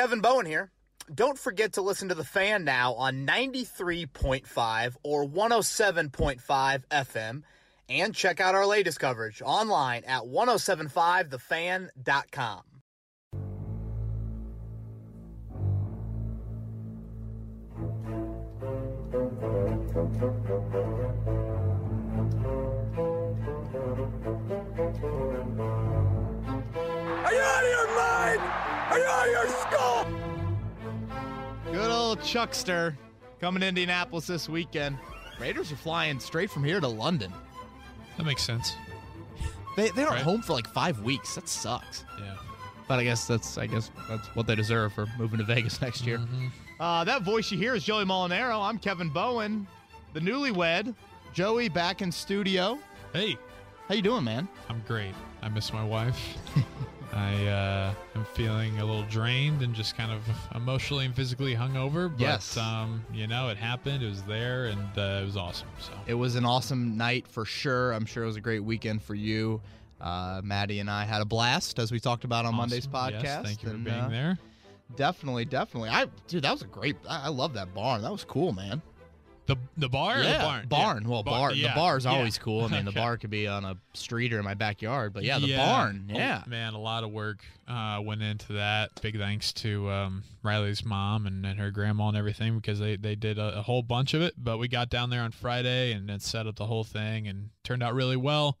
[0.00, 0.72] Kevin Bowen here.
[1.14, 7.42] Don't forget to listen to The Fan now on 93.5 or 107.5 FM
[7.90, 12.62] and check out our latest coverage online at 1075thefan.com.
[27.22, 28.40] Are you out of your mind?
[28.90, 29.59] Are you out of your?
[31.80, 32.94] Good old Chuckster
[33.40, 34.98] coming to Indianapolis this weekend.
[35.40, 37.32] Raiders are flying straight from here to London.
[38.18, 38.74] That makes sense.
[39.78, 40.22] They they aren't Right.
[40.22, 41.36] home for like five weeks.
[41.36, 42.04] That sucks.
[42.18, 42.34] Yeah.
[42.86, 46.04] But I guess that's I guess that's what they deserve for moving to Vegas next
[46.04, 46.20] year.
[46.78, 48.60] Uh, that voice you hear is Joey Molinaro.
[48.62, 49.66] I'm Kevin Bowen,
[50.12, 50.94] the newlywed.
[51.32, 52.78] Joey back in studio.
[53.14, 53.38] Hey,
[53.88, 54.48] How you doing, man?
[54.68, 55.14] I'm great.
[55.40, 56.18] I miss my wife.
[57.12, 60.22] I uh, am feeling a little drained and just kind of
[60.54, 62.10] emotionally and physically hungover.
[62.10, 62.56] But, Yes.
[62.56, 64.02] um, you know, it happened.
[64.02, 65.68] It was there, and uh, it was awesome.
[65.80, 67.92] So It was an awesome night for sure.
[67.92, 69.60] I'm sure it was a great weekend for you.
[70.00, 73.22] Uh, Maddie and I had a blast as we talked about on Monday's podcast.
[73.22, 74.38] Yes, thank you for being uh, there.
[74.96, 75.90] Definitely, definitely.
[75.90, 76.96] I dude, that was a great.
[77.08, 78.02] I, I love that barn.
[78.02, 78.80] That was cool, man.
[79.50, 80.68] The the bar or the barn?
[80.68, 81.02] barn.
[81.02, 81.08] Yeah.
[81.08, 81.52] Well, Bar- bar.
[81.52, 82.12] yeah, The bar's yeah.
[82.12, 82.64] always cool.
[82.64, 83.00] I mean, the Okay.
[83.00, 85.56] bar could be on a street or in my backyard, but yeah, the Yeah.
[85.56, 86.08] barn.
[86.12, 86.44] Oh, Yeah.
[86.46, 88.90] man, a lot of work uh, went into that.
[89.02, 93.14] Big thanks to um, Riley's mom and, and her grandma and everything because they, they
[93.16, 94.34] did a, a whole bunch of it.
[94.38, 97.50] But we got down there on Friday and then set up the whole thing and
[97.64, 98.56] turned out really well.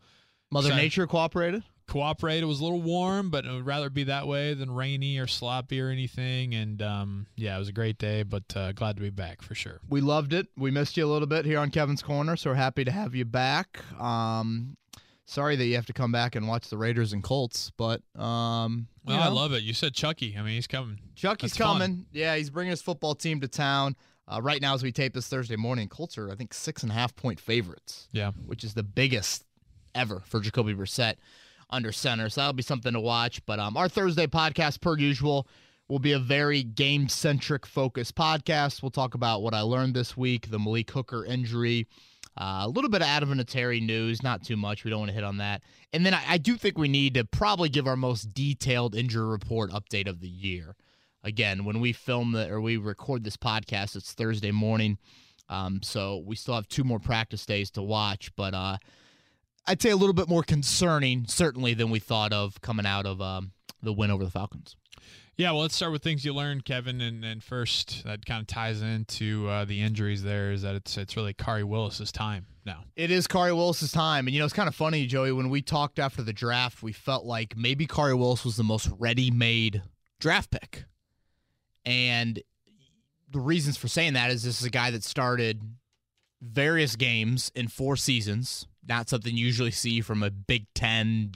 [0.50, 1.62] Mother So- Nature cooperated.
[1.90, 2.44] Cooperated.
[2.44, 5.80] It was a little warm, but I'd rather be that way than rainy or sloppy
[5.80, 6.54] or anything.
[6.54, 9.56] And um, yeah, it was a great day, but uh, glad to be back for
[9.56, 9.80] sure.
[9.88, 10.46] We loved it.
[10.56, 13.16] We missed you a little bit here on Kevin's Corner, so we're happy to have
[13.16, 13.80] you back.
[14.00, 14.76] Um,
[15.26, 18.86] sorry that you have to come back and watch the Raiders and Colts, but um,
[19.04, 19.64] you Well, I love it.
[19.64, 20.36] You said Chucky.
[20.38, 21.00] I mean, he's coming.
[21.16, 21.80] Chucky's That's fun.
[21.80, 22.06] coming.
[22.12, 23.96] Yeah, he's bringing his football team to town.
[24.28, 26.92] Uh, right now, as we tape this Thursday morning, Colts are I think six and
[26.92, 28.06] a half point favorites.
[28.12, 28.30] Yeah.
[28.46, 29.44] which is the biggest
[29.92, 31.16] ever for Jacoby Brissett
[31.70, 32.28] under center.
[32.28, 33.44] So that'll be something to watch.
[33.46, 35.48] But um, our Thursday podcast, per usual,
[35.88, 38.82] will be a very game centric focused podcast.
[38.82, 41.86] We'll talk about what I learned this week, the Malik Hooker injury.
[42.40, 44.84] Uh, a little bit of Adam news, not too much.
[44.84, 45.62] We don't want to hit on that.
[45.92, 49.26] And then I, I do think we need to probably give our most detailed injury
[49.26, 50.76] report update of the year.
[51.22, 54.96] Again, when we film the or we record this podcast, it's Thursday morning.
[55.48, 58.78] Um, so we still have two more practice days to watch, but uh,
[59.66, 63.20] I'd say a little bit more concerning, certainly, than we thought of coming out of
[63.20, 64.76] um, the win over the Falcons.
[65.36, 67.00] Yeah, well, let's start with things you learned, Kevin.
[67.00, 70.22] And, and first, that kind of ties into uh, the injuries.
[70.22, 72.84] There is that it's it's really Khari Willis's time now.
[72.94, 75.32] It is Khari Willis's time, and you know it's kind of funny, Joey.
[75.32, 78.90] When we talked after the draft, we felt like maybe Khari Willis was the most
[78.98, 79.82] ready-made
[80.18, 80.84] draft pick,
[81.86, 82.42] and
[83.30, 85.62] the reasons for saying that is this is a guy that started
[86.42, 88.66] various games in four seasons.
[88.86, 91.32] Not something you usually see from a Big Ten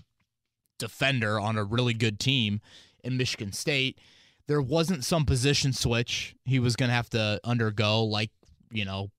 [0.78, 2.60] defender on a really good team
[3.02, 3.98] in Michigan State.
[4.46, 8.30] There wasn't some position switch he was going to have to undergo, like,
[8.70, 9.10] you know,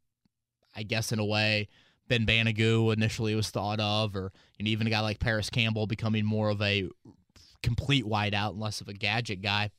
[0.76, 1.68] I guess in a way,
[2.08, 6.26] Ben Banogu initially was thought of, or and even a guy like Parris Campbell becoming
[6.26, 6.90] more of a
[7.64, 9.72] complete wideout and less of a gadget guy.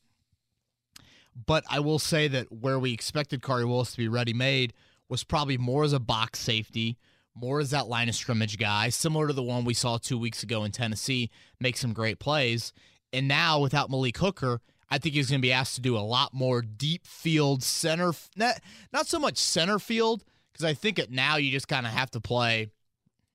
[1.47, 4.73] But I will say that where we expected Khari Willis to be ready made
[5.09, 6.97] was probably more as a box safety,
[7.37, 10.43] more as that line of scrimmage guy, similar to the one we saw two weeks
[10.43, 11.31] ago in Tennessee,
[11.61, 12.73] make some great plays.
[13.13, 16.01] And now without Malik Hooker, I think he's going to be asked to do a
[16.01, 18.61] lot more deep field center, not,
[18.93, 22.11] not so much center field, because I think it now you just kind of have
[22.13, 22.71] to play,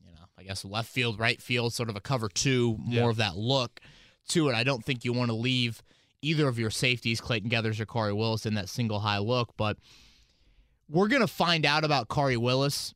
[0.05, 3.09] you know, I guess left field, right field, sort of a cover two, more Yeah.
[3.09, 3.79] of that look
[4.29, 4.55] to it.
[4.55, 5.83] I don't think you want to leave
[6.21, 9.77] either of your safeties, Clayton Geathers or Khari Willis, in that single high look, but
[10.89, 12.93] we're going to find out about Khari Willis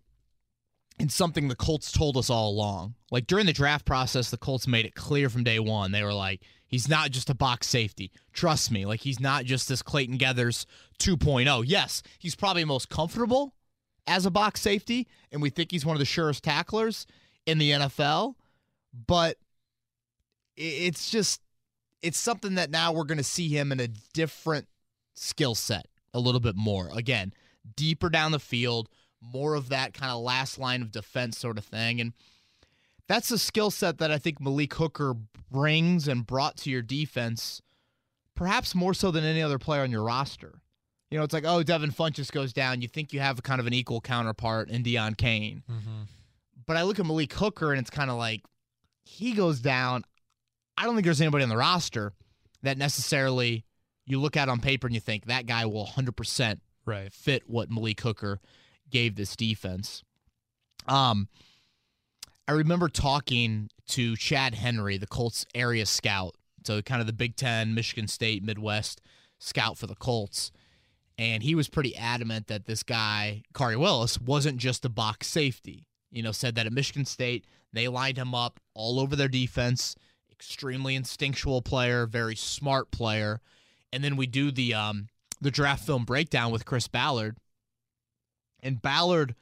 [1.00, 2.95] and something the Colts told us all along.
[3.11, 5.91] Like during the draft process, the Colts made it clear from day one.
[5.91, 8.11] They were like, he's not just a box safety.
[8.33, 8.85] Trust me.
[8.85, 10.65] Like he's not just this Clayton Geathers
[11.00, 11.63] 2.0.
[11.68, 13.56] Yes, he's probably most comfortable
[14.07, 17.06] as a box safety, and we think he's one of the surest tacklers
[17.45, 18.36] in the NFL.
[19.07, 19.38] But
[20.56, 21.42] it's just,
[22.01, 24.68] it's something that now we're going to see him in a different
[25.15, 26.89] skill set a little bit more.
[26.95, 27.33] Again,
[27.75, 28.89] deeper down the field,
[29.33, 32.00] more of that kind of last line of defense sort of thing.
[32.01, 32.13] And
[33.07, 35.16] that's a skill set that I think Malik Hooker
[35.51, 37.62] brings and brought to your defense,
[38.36, 40.62] perhaps more so than any other player on your roster.
[41.12, 42.81] You know, it's like, oh, Devin Funchess goes down.
[42.81, 45.63] You think you have kind of an equal counterpart in Deon Cain.
[45.71, 46.01] Mm-hmm.
[46.66, 48.42] But I look at Malik Hooker and it's kind of like
[49.04, 50.04] he goes down.
[50.78, 52.12] I don't think there's anybody on the roster
[52.63, 53.63] that necessarily
[54.07, 57.12] you look at on paper and you think that guy will 100% Right.
[57.13, 58.39] fit what Malik Hooker
[58.89, 60.03] gave this defense.
[60.87, 61.27] Um,
[62.47, 66.35] I remember talking to Chad Henry, the Colts area scout,
[66.65, 69.01] so kind of the Big Ten, Michigan State, Midwest
[69.39, 70.51] scout for the Colts.
[71.17, 75.87] And he was pretty adamant that this guy, Khari Willis, wasn't just a box safety.
[76.11, 79.95] You know, said that at Michigan State, they lined him up all over their defense.
[80.31, 83.41] Extremely instinctual player, very smart player.
[83.93, 85.07] And then we do the um
[85.41, 87.37] the draft film breakdown with Chris Ballard.
[88.65, 89.35] And Ballard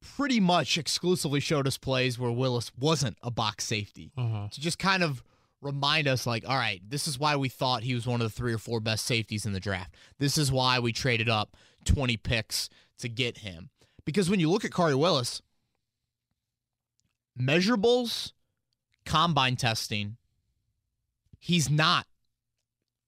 [0.00, 4.12] pretty much exclusively showed us plays where Willis wasn't a box safety.
[4.16, 4.48] Uh-huh.
[4.50, 5.22] to just kind of
[5.60, 8.36] remind us like all right this is why we thought he was one of the
[8.36, 9.94] three or four best safeties in the draft.
[10.18, 12.68] This is why we traded up 20 picks
[12.98, 13.70] to get him.
[14.04, 15.40] Because when you look at Khari Willis
[17.40, 18.32] measurables
[19.04, 20.16] combine testing
[21.38, 22.06] he's not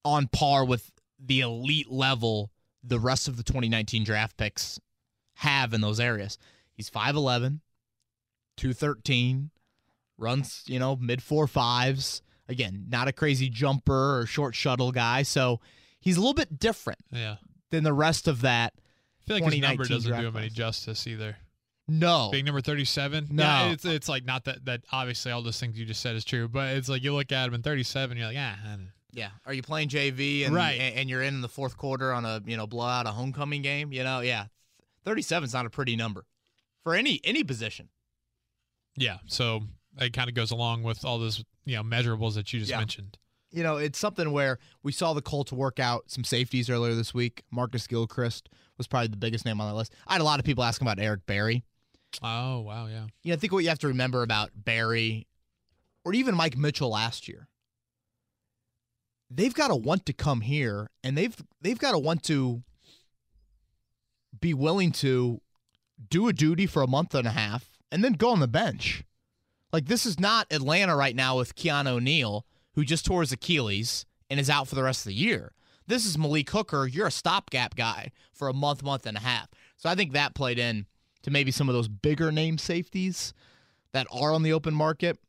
[0.03, 2.51] on par with the elite level
[2.85, 4.79] the rest of the 2019 draft picks
[5.35, 6.37] have in those areas
[6.73, 7.59] he's 5'11
[8.57, 9.49] 213
[10.17, 12.21] runs, you know, mid four fives.
[12.47, 15.23] Again, not a crazy jumper or short shuttle guy.
[15.23, 15.59] So
[15.99, 17.37] he's a little bit different Yeah.
[17.71, 18.73] than the rest of that.
[18.77, 21.37] I feel like his number doesn't do him any justice either.
[21.87, 22.29] No.
[22.31, 23.27] Being number 37?
[23.31, 23.43] No.
[23.43, 26.23] Yeah, it's, it's like not that, that obviously all those things you just said is
[26.23, 28.91] true, but it's like you look at him in 37, you're like, ah, I don't-
[29.15, 29.29] Yeah.
[29.45, 30.73] Are you playing JV and, Right.
[30.73, 33.91] and you're in the fourth quarter on a, you know, blowout a homecoming game?
[33.93, 34.47] You know, yeah.
[35.05, 36.25] 37 is not a pretty number
[36.83, 37.89] for any any position.
[38.97, 39.17] yeah.
[39.27, 39.61] So
[39.99, 42.79] it kind of goes along with all those, you know, measurables that you just Yeah.
[42.79, 43.17] mentioned.
[43.51, 47.13] you know, it's something where we saw the Colts work out some safeties earlier this
[47.13, 47.43] week.
[47.51, 49.93] Marcus Gilchrist was probably the biggest name on that list.
[50.07, 51.63] I had a lot of people asking about Eric Berry.
[52.21, 52.87] Oh, wow.
[52.87, 53.07] Yeah.
[53.23, 55.25] You know, I think what you have to remember about Berry
[56.03, 57.47] or even Mike Mitchell last year,
[59.35, 62.63] they've got to want to come here and they've they've got to want to
[64.39, 65.41] be willing to
[66.09, 69.03] do a duty for a month and a half and then go on the bench.
[69.71, 74.05] Like this is not Atlanta right now with Keanu O'Neal, who just tore his Achilles
[74.29, 75.53] and is out for the rest of the year.
[75.87, 76.87] This is Malik Hooker.
[76.87, 79.49] You're a stopgap guy for a month, month and a half.
[79.77, 80.87] So I think that played in
[81.23, 83.33] to maybe some of those bigger name safeties
[83.93, 85.19] that are on the open market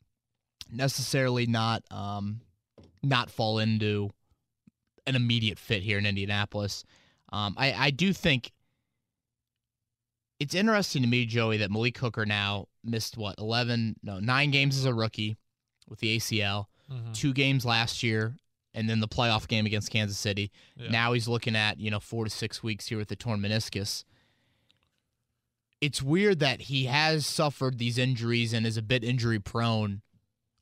[0.71, 2.41] necessarily not um,
[3.03, 4.11] not fall into
[5.07, 6.85] an immediate fit here in Indianapolis.
[7.33, 8.53] Um, I, I do think
[10.39, 14.77] it's interesting to me, Joey, that Malik Hooker now missed what eleven, no nine games
[14.77, 15.37] as a rookie
[15.89, 17.15] with the ACL, Mhm.
[17.15, 18.37] two games last year,
[18.75, 20.51] and then the playoff game against Kansas City.
[20.77, 20.91] Yeah.
[20.91, 24.05] Now he's looking at you know four to six weeks here with the torn meniscus.
[25.81, 30.03] It's weird that he has suffered these injuries and is a bit injury prone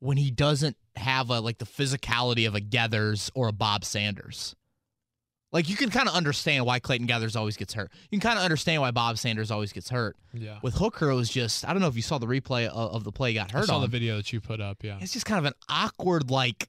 [0.04, 4.54] when he doesn't have a, like the physicality of a Geathers or a Bob Sanders.
[5.50, 7.90] Like you can kind of understand why Clayton Geathers always gets hurt.
[8.10, 10.16] You can kind of understand why Bob Sanders always gets hurt.
[10.32, 10.58] Yeah.
[10.62, 13.04] With Hooker, it was just I don't know if you saw the replay of, of
[13.04, 13.80] the play he got I hurt saw on.
[13.82, 14.82] the video that you put up.
[14.82, 14.98] Yeah.
[15.00, 16.68] It's just kind of an awkward like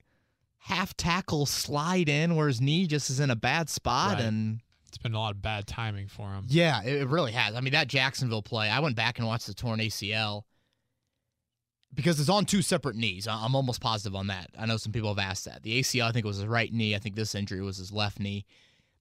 [0.60, 4.24] half tackle slide in where his knee just is in a bad spot Right.
[4.24, 6.46] and It's been a lot of bad timing for him.
[6.48, 7.56] yeah, it really has.
[7.56, 10.44] I mean that Jacksonville play, I went back and watched the torn ACL
[11.96, 13.28] because it's on two separate knees.
[13.28, 14.50] I'm almost positive on that.
[14.58, 15.64] I know some people have asked that.
[15.64, 16.96] The ACL I think it was his right knee.
[16.96, 18.46] I think this injury was his left knee.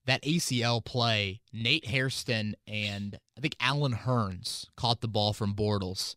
[0.05, 6.15] That ACL play, Nate Hairston and I think Allen Hurns caught the ball from Bortles.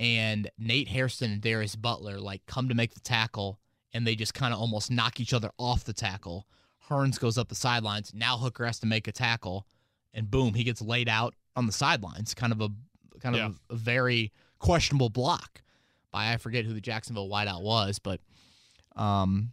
[0.00, 3.58] And Nate Hairston and Darius Butler like come to make the tackle
[3.92, 6.46] and they just kind of almost knock each other off the tackle.
[6.88, 8.12] Hurns goes up the sidelines.
[8.14, 9.66] Now Hooker has to make a tackle,
[10.14, 12.34] and boom, he gets laid out on the sidelines.
[12.34, 12.68] Kind of a
[13.20, 13.46] kind Yeah.
[13.46, 15.62] of a, very questionable block
[16.12, 18.20] by I forget who the Jacksonville wideout was, but
[18.96, 19.52] um.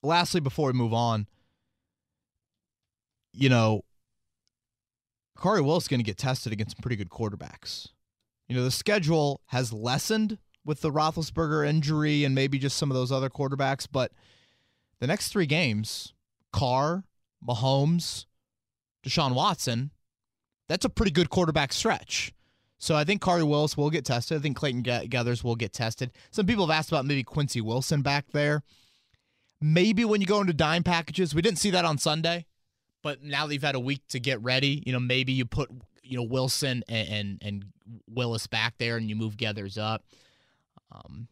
[0.00, 1.26] Lastly, before we move on,
[3.32, 3.82] you know,
[5.36, 7.88] Corey Willis is going to get tested against some pretty good quarterbacks.
[8.46, 12.94] You know, the schedule has lessened with the Roethlisberger injury and maybe just some of
[12.94, 14.12] those other quarterbacks, but
[15.00, 16.14] the next three games,
[16.52, 17.02] Carr,
[17.44, 18.26] Mahomes,
[19.04, 19.90] Deshaun Watson,
[20.68, 22.32] that's a pretty good quarterback stretch.
[22.78, 24.38] So I think Corey Willis will get tested.
[24.38, 26.12] I think Clayton Geathers will get tested.
[26.30, 28.62] Some people have asked about maybe Quincy Wilson back there.
[29.60, 32.46] Maybe when you go into dime packages, we didn't see that on Sunday,
[33.02, 35.68] but now that you've had a week to get ready, you know maybe you put
[36.04, 37.64] you know Wilson and and, and
[38.08, 40.04] Willis back there, and you move Geathers up.
[40.92, 41.26] Um,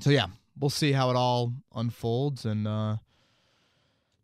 [0.00, 0.26] so yeah,
[0.58, 2.96] we'll see how it all unfolds, and uh,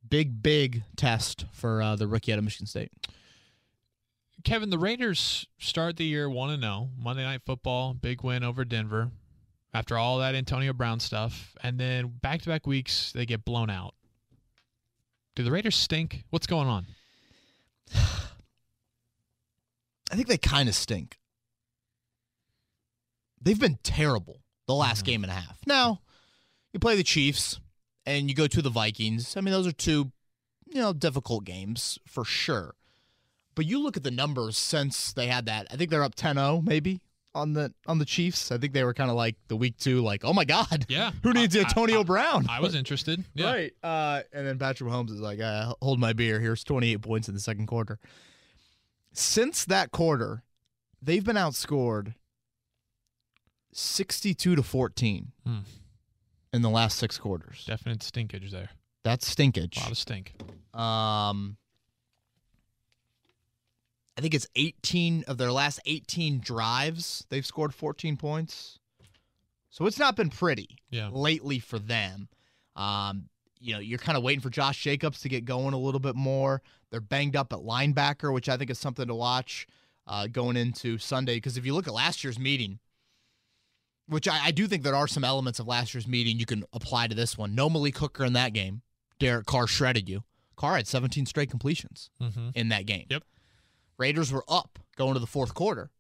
[0.09, 2.91] big big test for uh, the rookie out of Michigan State.
[4.45, 9.11] Kevin, the Raiders start the year 1 0, Monday Night Football, big win over Denver
[9.73, 11.55] after all that Antonio Brown stuff.
[11.63, 13.95] And then back to back weeks, they get blown out.
[15.35, 16.25] Do the Raiders stink?
[16.31, 16.87] What's going on?
[17.95, 18.29] I
[20.15, 21.19] think they kind of stink.
[23.41, 25.07] They've been terrible the last Mhm.
[25.07, 25.59] game and a half.
[25.67, 26.03] Now,
[26.73, 27.61] you play the Chiefs
[28.07, 29.37] and you go to the Vikings.
[29.37, 30.13] I mean, those are two,
[30.67, 32.75] you know, difficult games for sure.
[33.55, 35.67] But you look at the numbers since they had that.
[35.71, 37.01] I think they're up 10-0 maybe
[37.35, 38.51] on the on the Chiefs.
[38.53, 40.87] I think they were kind of like the week 2 like, "Oh my god.
[40.89, 41.11] Yeah.
[41.23, 43.25] Who needs I- Antonio I- Brown?" I was interested.
[43.35, 43.47] Yeah.
[43.53, 43.73] Right.
[43.83, 46.39] Uh, and then Patrick Mahomes is like, uh, hold my beer.
[46.41, 47.99] Here's 28 points in the second quarter.
[49.13, 50.43] Since that quarter,
[51.03, 52.15] they've been outscored
[53.73, 55.59] 62 to 14 Hmm.
[56.53, 57.65] in the last six quarters.
[57.67, 58.71] Definite stinkage there.
[59.03, 59.77] That's stinkage.
[59.77, 60.35] A lot of stink.
[60.73, 61.57] Um,
[64.17, 67.27] I think it's 18 of their last 18 drives.
[67.31, 68.79] They've scored 14 points.
[69.71, 71.09] So it's not been pretty Yeah.
[71.13, 72.29] lately for them.
[72.77, 73.29] Um,
[73.59, 76.15] you know, you're kind of waiting for Josh Jacobs to get going a little bit
[76.15, 76.63] more.
[76.91, 79.67] They're banged up at linebacker, which I think is something to watch
[80.07, 81.37] uh, going into Sunday.
[81.37, 82.79] Because if you look at last year's meeting,
[84.07, 86.65] which I, I do think there are some elements of last year's meeting you can
[86.73, 87.55] apply to this one.
[87.55, 88.83] No Malik Hooker in that game.
[89.19, 90.23] Derek Carr shredded you.
[90.57, 92.51] Carr had 17 straight completions Mm-hmm.
[92.55, 93.07] in that game.
[93.11, 93.25] Yep.
[93.99, 95.91] Raiders were up going to the fourth quarter.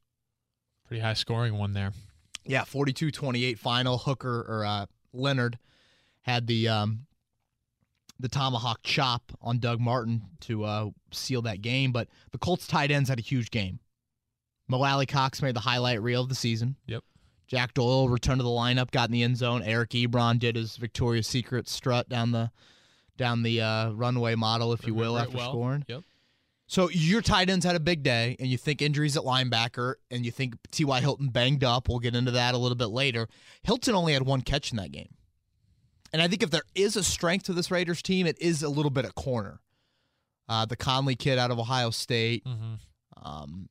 [0.86, 1.92] Pretty high scoring one there.
[2.44, 3.98] Yeah, 42-28 final.
[3.98, 5.58] Hooker or uh, Leonard
[6.22, 7.06] had the um,
[8.20, 11.92] the tomahawk chop on Doug Martin to uh, seal that game.
[11.92, 13.80] But the Colts tight ends had a huge game.
[14.68, 16.76] Mo Alie-Cox made the highlight reel of the season.
[16.86, 17.04] Yep.
[17.46, 19.62] Jack Doyle returned to the lineup, got in the end zone.
[19.62, 22.50] Eric Ebron did his Victoria's Secret strut down the
[23.16, 25.50] down the uh, runway model, if you will, after well.
[25.50, 25.84] scoring.
[25.86, 26.02] Yep.
[26.66, 30.24] So your tight ends had a big day, and you think injuries at linebacker, and
[30.24, 31.00] you think T.Y.
[31.00, 31.88] Hilton banged up.
[31.88, 33.28] We'll get into that a little bit later.
[33.62, 35.14] Hilton only had one catch in that game.
[36.12, 38.68] And I think if there is a strength to this Raiders team, it is a
[38.68, 39.60] little bit at corner.
[40.48, 42.74] Uh, the Conley kid out of Ohio State, Mm-hmm.
[43.22, 43.68] um,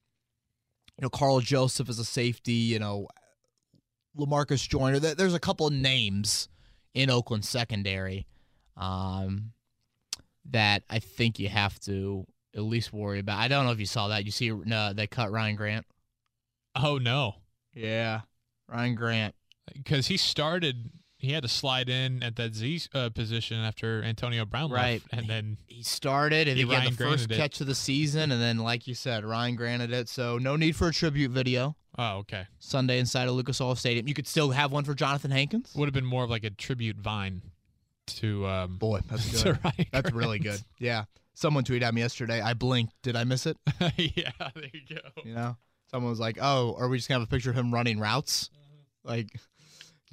[0.97, 3.07] you know, Karl Joseph is a safety, you know,
[4.17, 4.99] LaMarcus Joyner.
[4.99, 6.47] There's a couple of names
[6.93, 8.27] in Oakland secondary
[8.77, 9.53] um,
[10.51, 13.39] that I think you have to at least worry about.
[13.39, 14.25] I don't know if you saw that.
[14.25, 15.85] You see, no, they cut Ryan Grant.
[16.75, 17.35] Oh no,
[17.73, 18.21] Yeah,
[18.67, 19.35] Ryan Grant.
[19.73, 20.91] because he started.
[21.17, 25.01] He had to slide in at that Z uh, position after Antonio Brown Right.
[25.01, 27.37] left, and then He started and He he, the first it.
[27.37, 30.09] catch of the season, and then, like you said, Ryan granted it.
[30.09, 34.05] So no need for a tribute video oh okay, Sunday inside of Lucas Oil Stadium.
[34.07, 35.71] You could still have one for Jonathan Hankins.
[35.75, 37.41] would have been more of like a tribute vine
[38.07, 40.59] to um Boy, that's Ryan That's really good.
[40.77, 41.05] Yeah.
[41.33, 42.41] Someone tweeted at me yesterday.
[42.41, 42.93] I blinked.
[43.01, 43.57] Did I miss it?
[43.97, 45.21] yeah, there you go.
[45.25, 45.57] You know?
[45.89, 48.49] Someone was like, "Oh, are we just gonna have a picture of him running routes?"
[49.03, 49.27] Like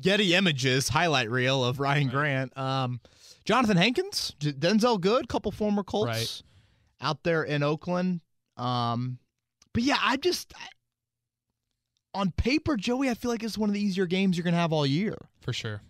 [0.01, 2.13] Getty Images highlight reel of Ryan Right.
[2.13, 2.59] Grant.
[2.59, 3.01] Um,
[3.45, 6.43] Jonathan Hankins, Denzelle Good, couple former Colts Right.
[7.01, 8.21] out there in Oakland.
[8.57, 9.19] Um,
[9.73, 10.67] but yeah, I just I,
[12.13, 14.73] on paper, Joey, I feel like it's one of the easier games you're gonna have
[14.73, 15.17] all year.
[15.41, 15.81] For sure.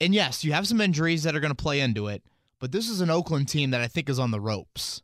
[0.00, 2.24] And yes, you have some injuries that are going to play into it,
[2.62, 5.02] but this is an Oakland team that I think is on the ropes.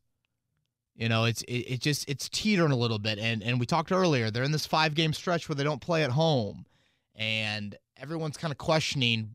[0.95, 3.91] You know, it's it, it just it's teetering a little bit, and and we talked
[3.91, 4.31] earlier.
[4.31, 6.67] They're in this five game stretch where they don't play at home,
[7.17, 9.35] and everyone's kind of questioning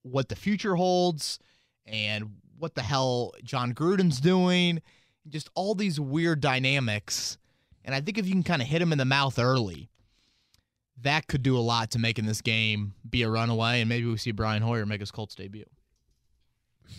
[0.00, 1.38] what the future holds
[1.84, 4.80] and what the hell Jon Gruden's doing.
[5.28, 7.36] Just all these weird dynamics,
[7.84, 9.90] and I think if you can kind of hit him in the mouth early,
[11.02, 14.16] that could do a lot to making this game be a runaway, and maybe we
[14.16, 15.66] see Brian Hoyer make his Colts debut.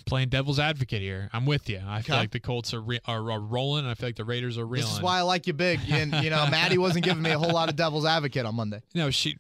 [0.06, 1.30] Playing devil's advocate here.
[1.34, 1.82] I'm with you.
[1.86, 2.22] I feel Okay.
[2.22, 3.86] like the Colts are, re- are are rolling.
[3.86, 4.88] I feel like the Raiders are reeling.
[4.88, 5.80] This is why I like you big.
[5.90, 8.82] And you know, Maddie wasn't giving me a whole lot of devil's advocate on Monday.
[8.94, 9.38] No, she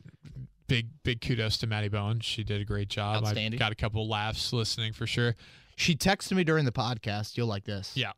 [0.67, 2.19] big big kudos to Maddie Bowen.
[2.21, 3.25] She did a great job.
[3.25, 5.35] I got a couple laughs listening for sure.
[5.75, 7.35] She texted me during the podcast.
[7.37, 7.95] You'll like this.
[7.95, 8.11] Yeah.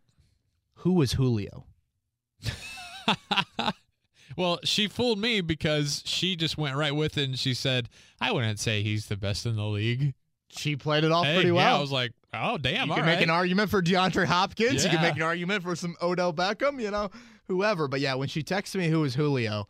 [0.78, 1.66] Who was Julio?
[4.38, 8.32] well, she fooled me because she just went right with it and she said, "I
[8.32, 10.14] wouldn't say he's the best in the league."
[10.58, 11.78] She played it off Hey, pretty yeah, well.
[11.78, 14.84] I was like, "Oh, damn!" you can make an argument for DeAndre Hopkins.
[14.84, 16.82] You can make an argument for some Odell Beckham.
[16.82, 17.10] You know,
[17.48, 17.88] whoever.
[17.88, 19.68] But yeah, when she texted me who is Julio,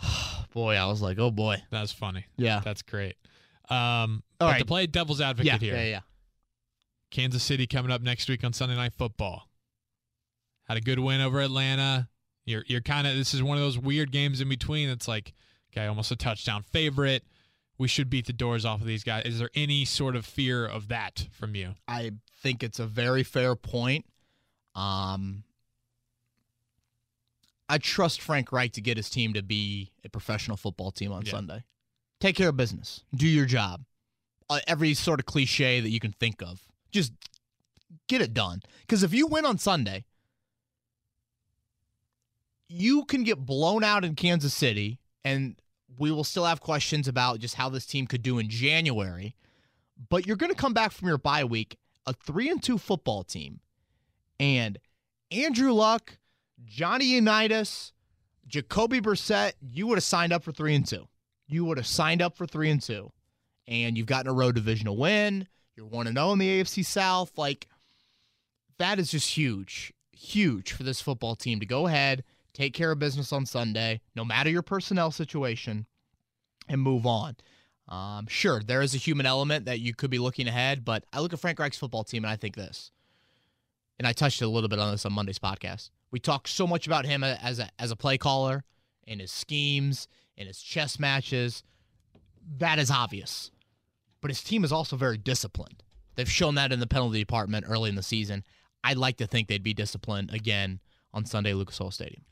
[0.52, 1.62] boy, I was like, oh boy.
[1.70, 2.26] That's funny.
[2.36, 2.60] Yeah.
[2.64, 3.16] That's great.
[3.70, 4.58] Um, All but right.
[4.60, 6.00] to play devil's advocate Yeah, here, yeah, yeah.
[7.10, 9.48] Kansas City coming up next week on Sunday Night Football.
[10.66, 12.08] Had a good win over Atlanta.
[12.44, 14.88] You're you're kind of this is one of those weird games in between.
[14.88, 15.32] It's like
[15.72, 17.24] okay, almost a touchdown favorite.
[17.78, 19.24] We should beat the doors off of these guys.
[19.24, 21.76] Is there any sort of fear of that from you?
[21.86, 24.04] I think it's a very fair point.
[24.74, 25.44] Um,
[27.68, 31.24] I trust Frank Reich to get his team to be a professional football team on
[31.24, 31.30] Yeah.
[31.32, 31.64] Sunday.
[32.20, 33.04] Take care of business.
[33.14, 33.84] Do your job.
[34.50, 36.62] Uh, every sort of cliche that you can think of.
[36.90, 37.12] Just
[38.08, 38.62] get it done.
[38.80, 40.04] Because if you win on Sunday,
[42.68, 45.60] you can get blown out in Kansas City, and
[45.96, 49.34] we will still have questions about just how this team could do in January.
[50.08, 51.76] But you're going to come back from your bye week,
[52.06, 53.60] a three and two football team,
[54.38, 54.78] and
[55.30, 56.18] Andrew Luck,
[56.64, 57.92] Johnny Unitas,
[58.46, 59.52] Jacoby Brissett.
[59.60, 61.08] You would have signed up for three and two.
[61.46, 63.10] You would have signed up for three and two,
[63.66, 65.48] and you've gotten a road divisional win.
[65.74, 67.36] You're one and zero in the AFC South.
[67.36, 67.66] Like
[68.78, 72.22] that is just huge, huge for this football team to go ahead
[72.58, 75.86] take care of business on Sunday, no matter your personnel situation,
[76.68, 77.36] and move on.
[77.88, 81.20] Um, sure, there is a human element that you could be looking ahead, but I
[81.20, 82.90] look at Frank Reich's football team and I think this,
[83.98, 85.90] and I touched a little bit on this on Monday's podcast.
[86.10, 88.64] We talk so much about him as a as a play caller
[89.06, 91.62] and his schemes and his chess matches.
[92.58, 93.50] That is obvious,
[94.20, 95.82] but his team is also very disciplined.
[96.16, 98.42] They've shown that in the penalty department early in the season.
[98.82, 100.80] I'd like to think they'd be disciplined again
[101.14, 102.24] on Sunday, Lucas Oil Stadium.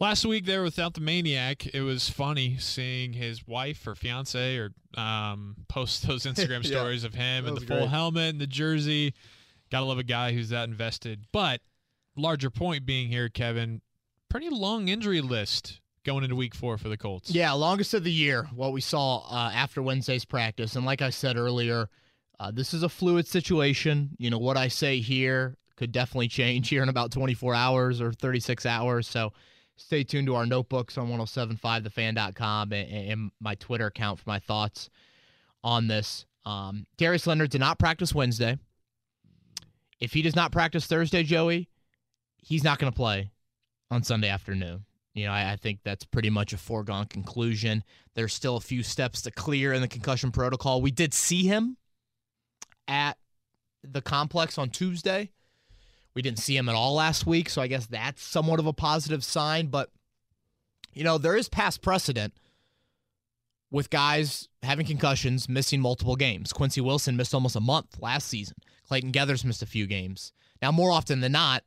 [0.00, 4.70] Last week there without the maniac, it was funny seeing his wife or fiance or
[4.96, 7.88] um, post those Instagram yeah, stories of him in the full great.
[7.88, 9.12] helmet and the jersey.
[9.70, 11.26] Gotta love a guy who's that invested.
[11.32, 11.62] But
[12.16, 13.80] larger point being here, Kevin,
[14.28, 17.32] pretty long injury list going into week four for the Colts.
[17.32, 18.48] Yeah, longest of the year.
[18.54, 21.88] What we saw uh, after Wednesday's practice, and like I said earlier,
[22.38, 24.10] uh, this is a fluid situation.
[24.16, 28.12] You know what I say here could definitely change here in about 24 hours or
[28.12, 29.08] 36 hours.
[29.08, 29.32] So
[29.78, 34.90] stay tuned to our notebooks on 1075thefan.com and, and my Twitter account for my thoughts
[35.64, 36.26] on this.
[36.44, 38.58] Um, Darius Leonard did not practice Wednesday.
[40.00, 41.68] If he does not practice Thursday, Joey,
[42.36, 43.30] he's not going to play
[43.90, 44.84] on Sunday afternoon.
[45.14, 47.82] You know, I, I, think that's pretty much a foregone conclusion.
[48.14, 50.80] There's still a few steps to clear in the concussion protocol.
[50.80, 51.76] We did see him
[52.86, 53.18] at
[53.82, 55.30] the complex on Tuesday.
[56.18, 58.72] We didn't see him at all last week, so I guess that's somewhat of a
[58.72, 59.68] positive sign.
[59.68, 59.92] But,
[60.92, 62.34] you know, there is past precedent
[63.70, 66.52] with guys having concussions, missing multiple games.
[66.52, 68.56] Quincy Wilson missed almost a month last season.
[68.88, 70.32] Clayton Geathers missed a few games.
[70.60, 71.62] Now, more often than not,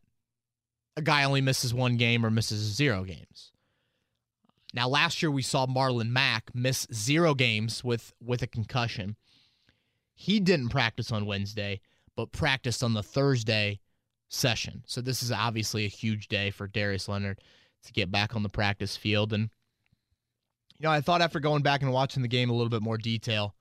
[0.97, 3.53] a guy only misses one game or misses zero games.
[4.73, 9.15] Now, last year we saw Marlon Mack miss zero games with with a concussion.
[10.13, 11.79] He didn't practice on Wednesday,
[12.17, 13.79] but practiced on the Thursday
[14.31, 14.81] session.
[14.87, 17.39] So this is obviously a huge day for Darius Leonard
[17.83, 19.33] to get back on the practice field.
[19.33, 19.49] And,
[20.77, 22.97] you know, I thought after going back and watching the game a little bit more
[22.97, 23.55] detail,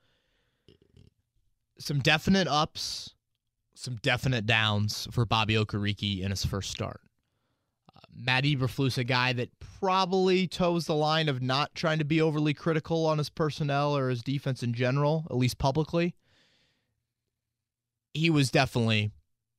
[1.78, 3.14] some definite ups,
[3.74, 7.00] some definite downs for Bobby Okereke in his first start.
[7.96, 9.48] Uh, Matt Eberflus, a guy that
[9.80, 14.10] probably toes the line of not trying to be overly critical on his personnel or
[14.10, 16.14] his defense in general, at least publicly.
[18.12, 19.10] He was definitely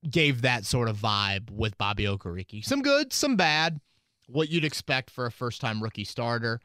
[0.10, 2.66] gave that sort of vibe with Bobby Okereke.
[2.66, 3.80] Some good, some bad.
[4.28, 6.60] What you'd expect for a first time rookie starter.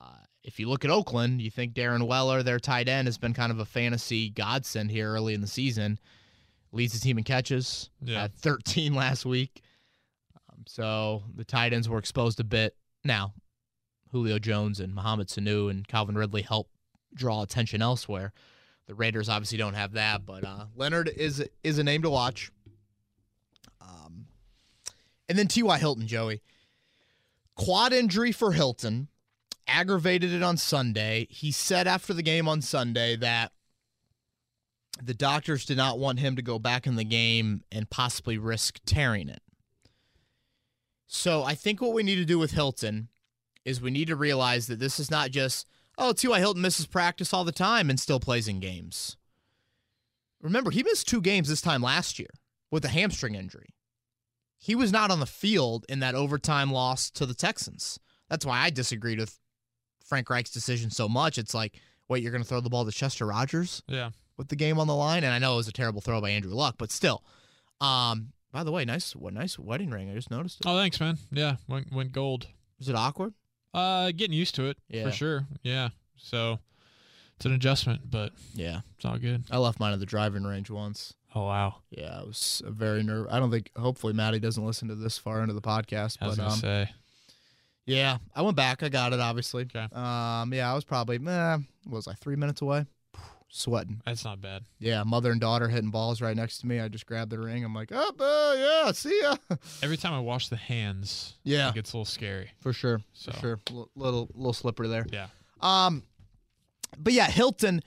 [0.00, 3.32] Uh, if you look at Oakland, you think Darren Waller, their tight end, has been
[3.32, 5.98] kind of a fantasy godsend here early in the season.
[6.72, 7.90] Leads the team in catches.
[8.02, 8.22] Yeah.
[8.22, 9.62] Had 13 last week.
[10.50, 12.76] Um, so the tight ends were exposed a bit.
[13.04, 13.32] Now,
[14.10, 16.68] Julio Jones and Mohamed Sanu and Calvin Ridley help
[17.14, 18.32] draw attention elsewhere.
[18.86, 22.52] The Raiders obviously don't have that, but uh, Leonard is is a name to watch.
[25.28, 25.78] And then T.Y.
[25.78, 26.42] Hilton, Joey.
[27.56, 29.08] Quad injury for Hilton,
[29.66, 31.26] aggravated it on Sunday.
[31.30, 33.52] He said after the game on Sunday that
[35.02, 38.80] the doctors did not want him to go back in the game and possibly risk
[38.86, 39.42] tearing it.
[41.06, 43.08] So I think what we need to do with Hilton
[43.64, 45.66] is we need to realize that this is not just,
[45.98, 46.38] oh, T.Y.
[46.38, 49.16] Hilton misses practice all the time and still plays in games.
[50.40, 52.30] Remember, he missed two games this time last year
[52.70, 53.75] with a hamstring injury.
[54.58, 57.98] He was not on the field in that overtime loss to the Texans.
[58.28, 59.38] That's why I disagreed with
[60.04, 61.38] Frank Reich's decision so much.
[61.38, 63.82] It's like, wait, you're going to throw the ball to Chester Rogers?
[63.86, 64.10] Yeah.
[64.36, 66.30] With the game on the line, and I know it was a terrible throw by
[66.30, 67.24] Andrew Luck, but still.
[67.80, 70.10] Um, by the way, nice, what nice wedding ring.
[70.10, 70.66] I just noticed it.
[70.66, 71.18] Oh, thanks, man.
[71.30, 72.46] Yeah, went went gold.
[72.78, 73.34] Was it awkward?
[73.72, 75.04] Uh, getting used to it yeah.
[75.04, 75.46] for sure.
[75.62, 75.90] Yeah.
[76.16, 76.58] So
[77.36, 79.44] it's an adjustment, but yeah, it's all good.
[79.50, 81.14] I left mine at the driving range once.
[81.34, 81.76] Oh wow.
[81.90, 83.30] Yeah, I was very nervous.
[83.30, 83.70] I don't think.
[83.76, 86.16] Hopefully, Maddie doesn't listen to this far into the podcast.
[86.22, 86.90] I was but gonna um, say.
[87.84, 88.82] Yeah, I went back.
[88.82, 89.20] I got it.
[89.20, 89.64] Obviously.
[89.64, 89.86] Okay.
[89.92, 90.52] Um.
[90.54, 91.20] Yeah, I was probably.
[91.24, 91.58] Eh,
[91.90, 92.86] was I three minutes away?
[93.50, 94.00] Sweating.
[94.06, 94.62] That's not bad.
[94.78, 96.80] Yeah, mother and daughter hitting balls right next to me.
[96.80, 97.64] I just grabbed the ring.
[97.64, 99.36] I'm like, oh, uh, yeah, see ya.
[99.82, 102.50] Every time I wash the hands, yeah, it gets a little scary.
[102.60, 103.02] For sure.
[103.12, 103.32] So.
[103.32, 103.60] For sure.
[103.70, 105.04] L- little little slippery there.
[105.12, 105.26] Yeah.
[105.60, 106.02] Um,
[106.98, 107.82] but yeah, Hilton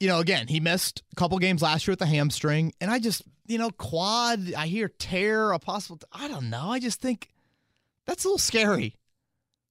[0.00, 2.98] you know, again, he missed a couple games last year with the hamstring, and I
[2.98, 4.54] just, you know, quad.
[4.54, 6.00] I hear tear, a possible.
[6.10, 6.70] I don't know.
[6.70, 7.28] I just think
[8.06, 8.96] that's a little scary.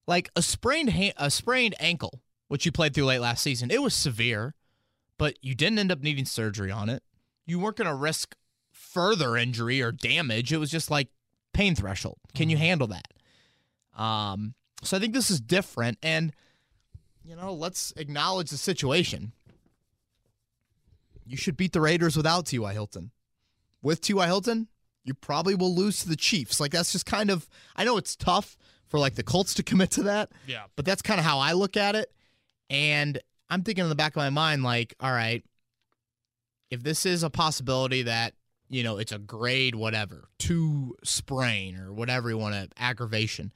[0.08, 3.82] Like a sprained ha- a sprained ankle, which you played through late last season, it
[3.82, 4.54] was severe,
[5.17, 7.02] but you didn't end up needing surgery on it.
[7.47, 8.36] You weren't going to risk
[8.71, 10.54] further injury or damage.
[10.54, 11.08] It was just like
[11.54, 12.19] pain threshold.
[12.36, 13.13] Can you handle that?
[13.99, 16.34] Um, so I think this is different, and
[17.30, 19.34] you know, let's acknowledge the situation.
[21.28, 22.74] You should beat the Raiders without T.Y.
[22.74, 23.12] Hilton.
[23.84, 24.26] With T.Y.
[24.26, 24.68] Hilton,
[25.04, 26.60] you probably will lose to the Chiefs.
[26.60, 29.92] Like that's just kind of I know it's tough for like the Colts to commit
[29.92, 30.32] to that.
[30.48, 30.63] Yeah.
[30.76, 32.12] But that's kind of how I look at it.
[32.72, 35.46] And I'm thinking in the back of my mind, like, all right,
[36.72, 38.34] if this is a possibility that,
[38.70, 43.52] you know, it's a grade, whatever, two sprain or whatever you want to aggravation.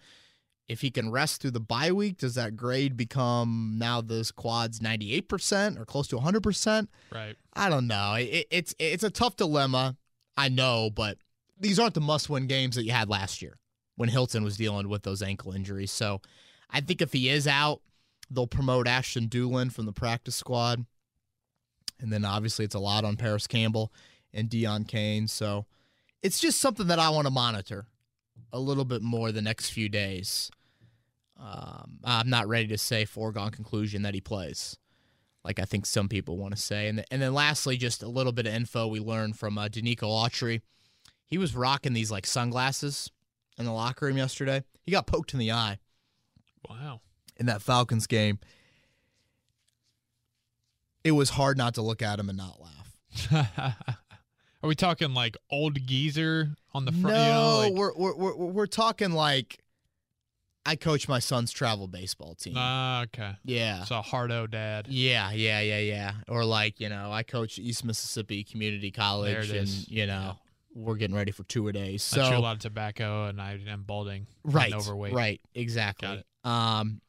[0.67, 4.79] If he can rest through the bye week, does that grade become now this quad's
[4.79, 6.87] 98% or close to 100%?
[7.11, 7.35] Right.
[7.53, 8.13] I don't know.
[8.13, 9.97] It, it's it's a tough dilemma.
[10.37, 11.17] I know, but
[11.59, 13.59] these aren't the must-win games that you had last year
[13.95, 15.91] when Hilton was dealing with those ankle injuries.
[15.91, 16.21] So
[16.69, 17.81] I think if he is out,
[18.31, 20.85] they'll promote Ashton Dulin from the practice squad.
[21.99, 23.93] And then obviously it's a lot on Parris Campbell
[24.33, 25.27] and Deon Cain.
[25.27, 25.67] So
[26.21, 27.85] it's just something that I want to monitor
[28.51, 30.51] a little bit more the next few days.
[31.39, 34.77] Um, I'm not ready to say foregone conclusion that he plays,
[35.43, 36.87] like I think some people want to say.
[36.87, 40.03] And, and then lastly, just a little bit of info we learned from uh, Denico
[40.03, 40.61] Autry.
[41.25, 43.09] He was rocking these like sunglasses
[43.57, 44.63] in the locker room yesterday.
[44.83, 45.79] He got poked in the eye
[46.69, 47.01] Wow.
[47.37, 48.39] in that Falcons game.
[51.03, 53.77] It was hard not to look at him and not laugh.
[54.63, 57.15] Are we talking like old geezer on the front?
[57.17, 59.59] no, you know, like, we're, we're we're we're talking like
[60.65, 62.53] I coach my son's travel baseball team.
[62.55, 63.33] Ah, okay.
[63.43, 63.83] yeah.
[63.83, 64.87] So hardo dad.
[64.87, 66.13] Yeah, yeah, yeah, yeah.
[66.29, 69.89] Or like, you know, I coach East Mississippi Community College and, is.
[69.89, 70.37] you know,
[70.73, 72.13] we're getting ready for two tour days.
[72.17, 74.27] I chew a lot of tobacco and I am balding.
[74.45, 75.13] right, And overweight.
[75.13, 76.23] right, exactly.
[76.45, 77.01] Um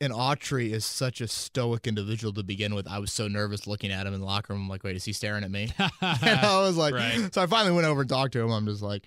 [0.00, 2.88] and Autry is such a stoic individual to begin with.
[2.88, 4.62] I was so nervous looking at him in the locker room.
[4.62, 5.70] I'm like, wait, is he staring at me?
[6.00, 7.32] and I was like, Right.
[7.32, 8.50] so I finally went over and talked to him.
[8.50, 9.04] I'm just like,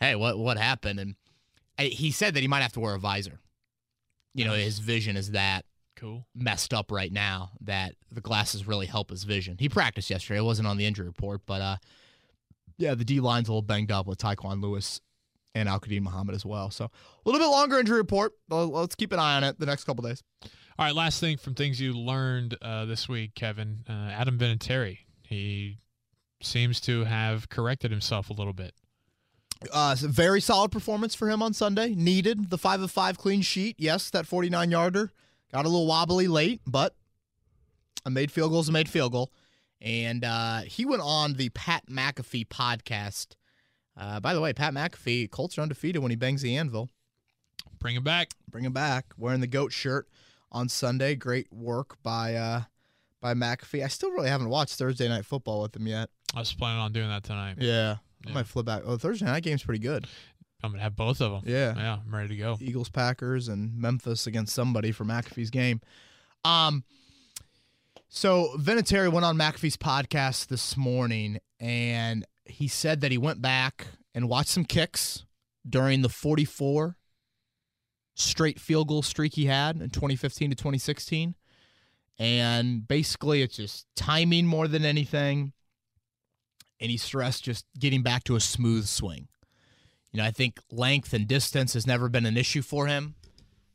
[0.00, 0.98] hey, what what happened?
[1.00, 1.14] And
[1.78, 3.40] I, he said that he might have to wear a visor.
[4.34, 5.66] You know, his vision is that
[5.96, 6.26] cool.
[6.34, 9.56] messed up right now that the glasses really help his vision.
[9.58, 10.38] He practiced yesterday.
[10.38, 11.76] It wasn't on the injury report, but uh,
[12.78, 15.00] yeah, the D line's a little banged up with Tyquan Lewis
[15.54, 16.70] and Al-Quadin Muhammad as well.
[16.70, 16.90] So a
[17.24, 18.32] little bit longer injury report.
[18.48, 20.22] Let's keep an eye on it the next couple days.
[20.78, 23.84] All right, last thing from things you learned uh, this week, Kevin.
[23.88, 24.98] Uh, Adam Vinatieri.
[25.22, 25.78] He
[26.42, 28.74] seems to have corrected himself a little bit.
[29.72, 31.94] Uh, very solid performance for him on Sunday.
[31.94, 33.76] Needed the five of five clean sheet.
[33.78, 35.12] Yes, that 49 yarder
[35.52, 36.96] got a little wobbly late, but
[38.04, 39.30] a made field goal's a made field goal.
[39.80, 43.34] And uh, he went on the Pat McAfee podcast.
[43.96, 46.88] Uh, by the way, Pat McAfee, Colts are undefeated when he bangs the anvil.
[47.78, 48.30] Bring him back.
[48.50, 49.06] Bring him back.
[49.18, 50.08] Wearing the goat shirt
[50.50, 51.14] on Sunday.
[51.14, 52.62] Great work by uh,
[53.20, 53.84] by McAfee.
[53.84, 56.08] I still really haven't watched Thursday night football with him yet.
[56.34, 57.56] I was planning on doing that tonight.
[57.58, 57.96] Yeah.
[58.26, 58.82] I might flip back.
[58.86, 60.06] Oh, Thursday night game's pretty good.
[60.62, 61.42] I'm gonna have both of them.
[61.44, 61.74] Yeah.
[61.76, 62.56] Yeah, I'm ready to go.
[62.60, 65.80] Eagles, Packers, and Memphis against somebody for McAfee's game.
[66.44, 66.84] Um,
[68.08, 73.86] so Vinatieri went on McAfee's podcast this morning, and he said that he went back
[74.14, 75.24] and watched some kicks
[75.68, 76.96] during the 44
[78.14, 81.34] straight field goal streak he had in 2015 to 2016.
[82.18, 85.52] And basically, it's just timing more than anything.
[86.80, 89.28] And he stressed just getting back to a smooth swing.
[90.12, 93.14] You know, I think length and distance has never been an issue for him.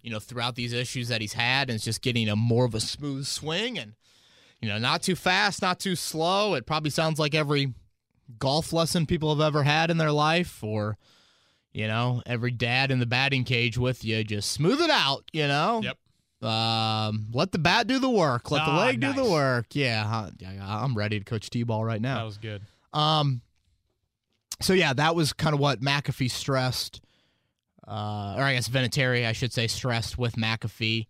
[0.02, 2.76] You know, throughout these issues that he's had, and it's just getting a more of
[2.76, 3.94] a smooth swing and
[4.62, 6.56] you know, not too fast, not too slow.
[6.56, 7.74] It probably sounds like every
[8.40, 10.98] golf lesson people have ever had in their life, or
[11.72, 14.24] you know, every dad in the batting cage with you.
[14.24, 15.82] Just smooth it out, you know.
[15.84, 16.50] Yep.
[16.50, 18.52] Um, let the bat do the work.
[18.52, 19.68] Let the Ah, leg do the work.
[19.74, 20.30] Yeah,
[20.62, 22.18] I'm ready to coach t-ball right now.
[22.18, 22.62] That was good.
[22.94, 23.42] Um,
[24.62, 27.02] so yeah, that was kind of what McAfee stressed,
[27.88, 31.08] uh, or I guess Vinatieri, I should say, stressed with McAfee,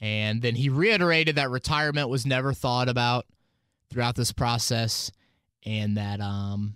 [0.00, 3.26] and then he reiterated that retirement was never thought about
[3.90, 5.10] throughout this process,
[5.66, 6.74] and that um,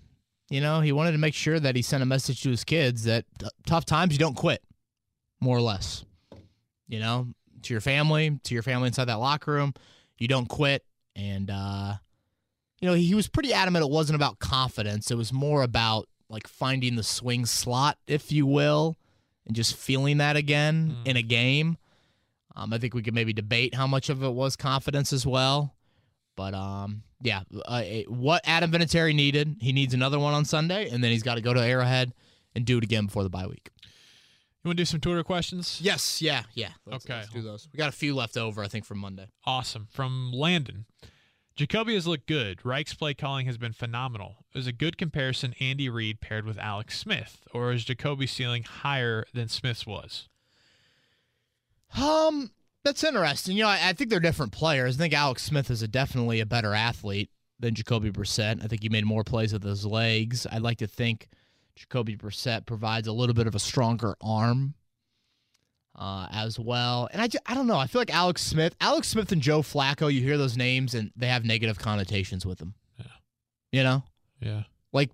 [0.50, 3.05] you know, he wanted to make sure that he sent a message to his kids
[3.05, 4.62] that t- tough times you don't quit,
[5.40, 6.05] more or less,
[6.88, 7.29] you know,
[7.62, 9.72] to your family, to your family inside that locker room,
[10.18, 10.85] you don't quit,
[11.16, 11.94] and uh
[12.81, 15.11] you know, he was pretty adamant it wasn't about confidence.
[15.11, 18.96] It was more about like finding the swing slot, if you will,
[19.46, 21.09] and just feeling that again Mm.
[21.11, 21.76] in a game.
[22.57, 25.74] Um, I think we could maybe debate how much of it was confidence as well.
[26.37, 30.88] But um, yeah, uh, it- what Adam Vinatieri needed, he needs another one on Sunday,
[30.90, 32.12] and then he's got to go to Arrowhead
[32.55, 33.71] and do it again before the bye week.
[34.62, 35.81] You want to do some Twitter questions?
[35.83, 36.71] Yes, yeah, yeah.
[36.85, 37.14] Let's, Okay.
[37.21, 37.66] let's do those.
[37.73, 39.29] We got a few left over, I think, from Monday.
[39.47, 39.88] Awesome.
[39.90, 40.85] From Landon.
[41.57, 42.64] Jacoby has looked good.
[42.64, 44.45] Reich's play calling has been phenomenal.
[44.55, 49.25] Is a good comparison Andy Reid paired with Alex Smith, or is Jacoby's ceiling higher
[49.35, 50.29] than Smith's was?
[52.01, 52.51] Um,
[52.85, 53.57] that's interesting.
[53.57, 54.97] You know, I, I think they're different players.
[54.97, 58.62] I think Alex Smith is a definitely a better athlete than Jacoby Brissett.
[58.64, 60.47] I think he made more plays with his legs.
[60.51, 61.29] I'd like to think
[61.77, 64.75] Jacoby Brissett provides a little bit of a stronger arm
[65.95, 67.09] uh, as well.
[67.12, 67.77] And I, ju- I don't know.
[67.77, 70.12] I feel like Alex Smith, Alex Smith and Joe Flacco.
[70.12, 72.75] You hear those names and they have negative connotations with them.
[72.99, 73.05] Yeah.
[73.73, 74.03] You know,
[74.40, 74.62] Yeah.
[74.93, 75.11] like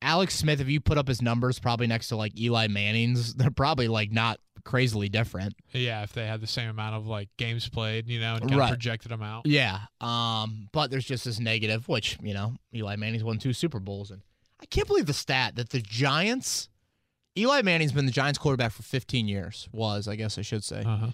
[0.00, 0.60] Alex Smith.
[0.60, 4.12] If you put up his numbers, probably next to like Eli Manning's, they're probably like
[4.12, 5.54] not crazily different.
[5.72, 8.56] Yeah, if they had the same amount of like games played, you know, and kind
[8.56, 8.66] Right.
[8.66, 9.46] of projected them out.
[9.46, 9.80] Yeah.
[10.00, 14.10] Um, but there's just this negative, which, you know, Eli Manning's won two Super Bowls.
[14.10, 14.22] And
[14.60, 16.68] I can't believe the stat that the Giants,
[17.36, 20.80] Eli Manning's been the Giants quarterback for 15 years, was, I guess I should say.
[20.84, 21.08] Uh-huh.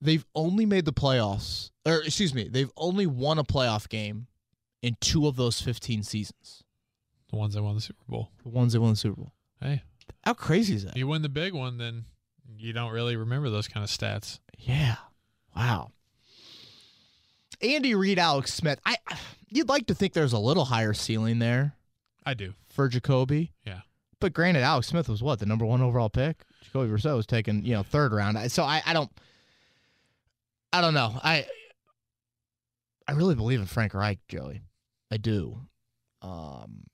[0.00, 4.26] They've only made the playoffs, or excuse me, they've only won a playoff game
[4.82, 6.62] in two of those 15 seasons.
[7.30, 8.30] The ones that won the Super Bowl.
[8.42, 9.32] The ones that won the Super Bowl.
[9.62, 9.82] Hey,
[10.24, 10.96] How crazy is that?
[10.96, 12.04] you win the big one, then
[12.64, 14.40] you don't really remember those kind of stats.
[14.58, 14.96] Yeah.
[15.54, 15.92] Wow.
[17.60, 18.80] Andy Reid, Alex Smith.
[18.86, 18.96] I
[19.48, 21.74] you'd like to think there's a little higher ceiling there.
[22.26, 22.54] I do.
[22.68, 23.52] for Jacoby.
[23.66, 23.80] Yeah.
[24.18, 26.42] But granted, Alex Smith was what the number one overall pick.
[26.62, 28.50] Jacoby Brissett was taken, you know, third round.
[28.50, 29.10] So I, I don't,
[30.72, 31.14] I don't know.
[31.22, 31.46] I,
[33.06, 34.62] I really believe in Frank Reich, Joey.
[35.10, 35.58] I do.
[36.22, 36.84] Um.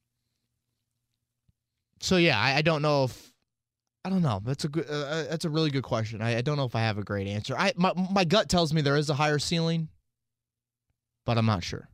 [2.01, 3.33] So yeah, I, I don't know if,
[4.05, 4.41] I don't know.
[4.45, 4.87] That's a good.
[4.89, 6.23] Uh, uh, that's a really good question.
[6.23, 7.55] I, I don't know if I have a great answer.
[7.57, 9.89] I my my gut tells me there is a higher ceiling,
[11.27, 11.89] but I'm not sure.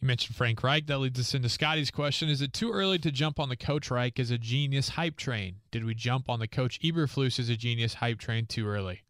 [0.00, 0.86] You mentioned Frank Reich.
[0.86, 2.28] That leads us into Scotty's question.
[2.28, 5.56] Is it too early to jump on the Coach Reich as a genius hype train?
[5.70, 9.02] Did we jump on the Coach Eberflus as a genius hype train too early?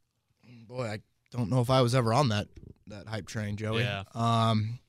[0.68, 0.98] Boy, I
[1.31, 2.48] don't know if I was ever on that
[2.88, 3.85] that hype train, Joey.
[3.85, 4.03] Yeah.
[4.14, 4.81] Um.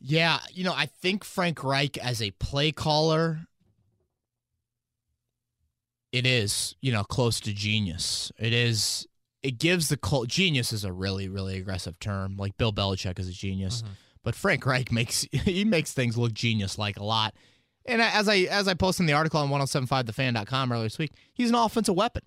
[0.00, 3.40] Yeah, you know, I think Frank Reich as a play caller,
[6.12, 8.32] it is you know close to genius.
[8.38, 9.06] It is.
[9.42, 12.36] It gives the cult genius is a really really aggressive term.
[12.36, 13.88] Like Bill Belichick is a genius, Mhm.
[14.24, 17.34] but Frank Reich makes he makes things look genius like a lot.
[17.86, 21.48] And as I as I posted in the article on 1075thefan.com earlier this week, he's
[21.50, 22.22] an offensive weapon.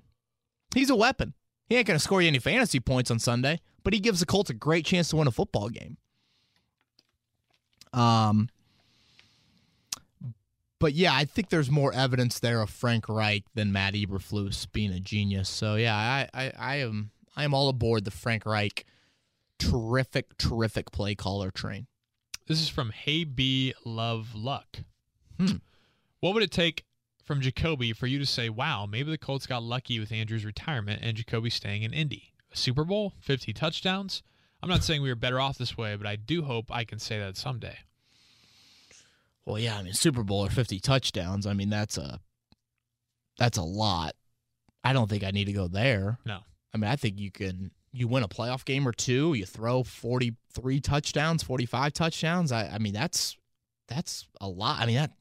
[0.74, 1.34] He's a weapon.
[1.68, 4.26] He ain't going to score you any fantasy points on Sunday, but he gives the
[4.26, 5.98] Colts a great chance to win a football game.
[7.94, 8.50] Um,
[10.82, 14.92] but yeah, I think there's more evidence there of Frank Reich than Matt Eberflus being
[14.92, 15.48] a genius.
[15.48, 18.84] So yeah, I, I, I am I am all aboard the Frank Reich
[19.60, 21.86] terrific, terrific play caller train.
[22.48, 24.80] This is from Hey B Love Luck.
[25.40, 25.58] Hmm.
[26.20, 26.84] What would it take
[27.24, 31.02] from Jacoby for you to say, wow, maybe the Colts got lucky with Andrew's retirement
[31.04, 32.34] and Jacoby staying in Indy?
[32.52, 33.14] A Super Bowl?
[33.20, 34.24] 50 touchdowns?
[34.64, 37.00] I'm not saying we were better off this way, but I do hope I can
[37.00, 37.78] say that someday.
[39.46, 41.46] Well, yeah, I mean Super Bowl or 50 touchdowns.
[41.48, 42.20] I mean that's a
[43.38, 44.14] that's a lot.
[44.84, 46.20] I don't think I need to go there.
[46.26, 46.40] No.
[46.74, 49.84] I mean, I think you can you win a playoff game or two, you throw
[49.84, 52.52] 43 touchdowns, 45 touchdowns.
[52.52, 53.38] I I mean that's
[53.88, 54.80] that's a lot.
[54.80, 55.12] I mean that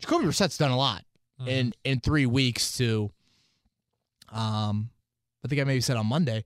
[0.00, 1.04] Jacoby Brissett's done a lot
[1.40, 1.48] Mhm.
[1.48, 3.12] in in 3 weeks to
[4.30, 4.90] um
[5.44, 6.44] I think I maybe said on Monday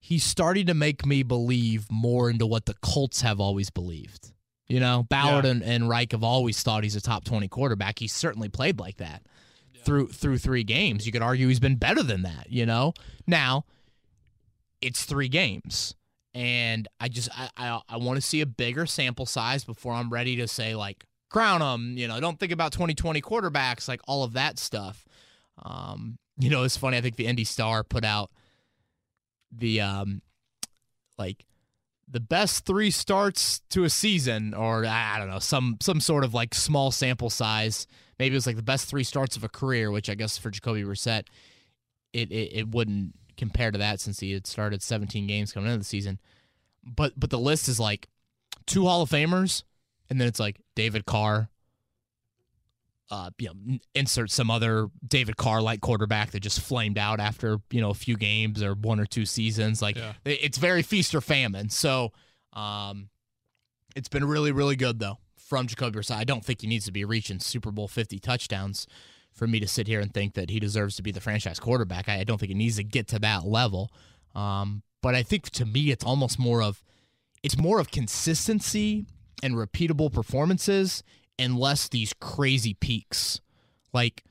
[0.00, 4.32] he's starting to make me believe more into what the Colts have always believed.
[4.68, 5.50] You know, Ballard Yeah.
[5.52, 7.98] and, and Reich have always thought he's a top 20 quarterback.
[7.98, 9.22] He's certainly played like that
[9.84, 11.06] through through three games.
[11.06, 12.92] You could argue he's been better than that, you know?
[13.26, 13.64] Now,
[14.82, 15.94] it's three games.
[16.34, 20.10] And I just I I, I want to see a bigger sample size before I'm
[20.10, 24.24] ready to say like crown him, you know, don't think about 2020 quarterbacks, like all
[24.24, 25.04] of that stuff.
[25.64, 28.30] Um, you know, it's funny, I think the Indy Star put out
[29.52, 30.20] the um
[31.18, 31.46] like
[32.08, 36.34] the best three starts to a season or I don't know, some some sort of
[36.34, 37.86] like small sample size.
[38.18, 40.50] Maybe it was like the best three starts of a career, which I guess for
[40.50, 41.24] Jacoby Brissett,
[42.12, 45.78] it, it it wouldn't compare to that since he had started 17 games coming into
[45.78, 46.20] the season.
[46.84, 48.08] But but the list is like
[48.66, 49.64] two Hall of Famers,
[50.08, 51.48] and then it's like David Carr.
[53.08, 57.58] Uh, you know, insert some other David Carr like quarterback that just flamed out after
[57.70, 59.80] you know a few games or one or two seasons.
[59.80, 60.14] Like Yeah.
[60.24, 61.70] it's very feast or famine.
[61.70, 62.12] So,
[62.52, 63.08] um,
[63.94, 66.16] it's been really really good though from Jacoby Brissett.
[66.16, 68.88] I don't think he needs to be reaching Super Bowl 50 touchdowns
[69.32, 72.08] for me to sit here and think that he deserves to be the franchise quarterback.
[72.08, 73.92] I, I don't think he needs to get to that level.
[74.34, 76.82] Um, but I think to me, it's almost more of
[77.44, 79.06] it's more of consistency
[79.44, 81.04] and repeatable performances
[81.38, 83.40] and less these crazy peaks.
[83.92, 84.24] Like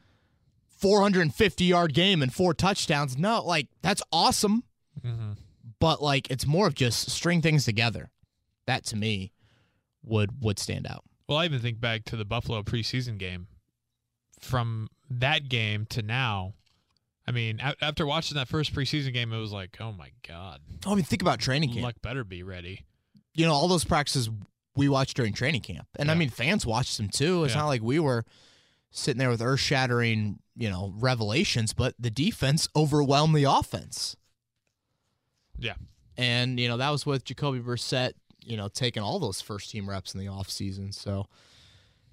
[0.69, 3.17] 450 yard game and four touchdowns.
[3.17, 4.63] No, like that's awesome.
[5.05, 5.31] Mm-hmm.
[5.79, 8.11] But like it's more of just string things together.
[8.67, 9.31] That to me
[10.03, 11.03] would would stand out.
[11.27, 13.47] Well, I even think back to the Buffalo preseason game.
[14.39, 16.53] From that game to now,
[17.27, 20.59] I mean, a- after watching that first preseason game, it was like, oh my god,
[20.85, 21.81] Oh, I mean, think about training camp.
[21.83, 22.85] luck better be ready.
[23.33, 24.29] you know, all those practices
[24.75, 25.87] we watched during training camp.
[25.97, 27.43] And I mean, fans watched them too.
[27.45, 27.61] It's Yeah.
[27.61, 28.25] not like we were
[28.91, 34.15] sitting there with earth shattering, you know, revelations, but the defense overwhelmed the offense.
[35.57, 35.75] Yeah.
[36.17, 39.89] And, you know, that was with Jacoby Brissett, you know, taking all those first team
[39.89, 40.93] reps in the offseason.
[40.93, 41.27] So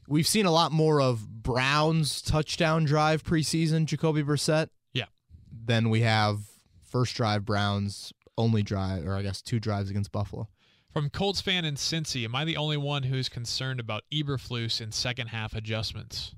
[0.08, 4.68] we've seen a lot more of Brown's touchdown drive preseason, Jacoby Brissett.
[4.92, 5.06] Yeah.
[5.50, 6.40] Than we have
[6.82, 10.48] first drive Browns only drive, or I guess two drives against Buffalo.
[10.92, 14.92] From Colts fan in Cincy, am I the only one who's concerned about Eberflus in
[14.92, 16.34] second half adjustments?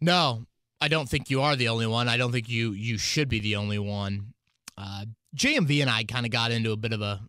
[0.00, 0.46] No,
[0.80, 2.08] I don't think you are the only one.
[2.08, 4.32] I don't think you you should be the only one.
[4.78, 5.04] Uh,
[5.36, 7.20] JMV and I kind of got into a bit of a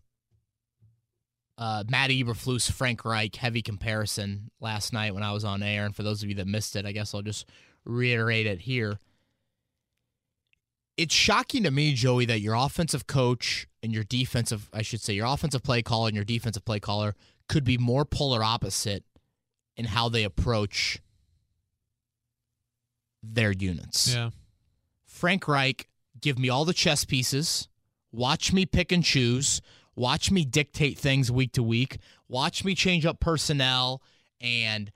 [1.58, 5.84] uh, Matt Eberflus, Frank Reich heavy comparison last night when I was on air.
[5.84, 7.46] And for those of you that missed it, I guess I'll just
[7.84, 8.98] reiterate it here.
[10.96, 15.14] It's shocking to me, Joey, that your offensive coach and your defensive, I should say,
[15.14, 17.14] your offensive play caller and your defensive play caller
[17.48, 19.04] could be more polar opposite
[19.76, 21.00] in how they approach
[23.22, 24.14] their units.
[24.14, 24.30] Yeah.
[25.04, 25.88] Frank Reich,
[26.20, 27.68] give me all the chess pieces.
[28.12, 29.62] Watch me pick and choose.
[29.94, 31.98] Watch me dictate things week to week.
[32.28, 34.02] Watch me change up personnel
[34.40, 34.90] and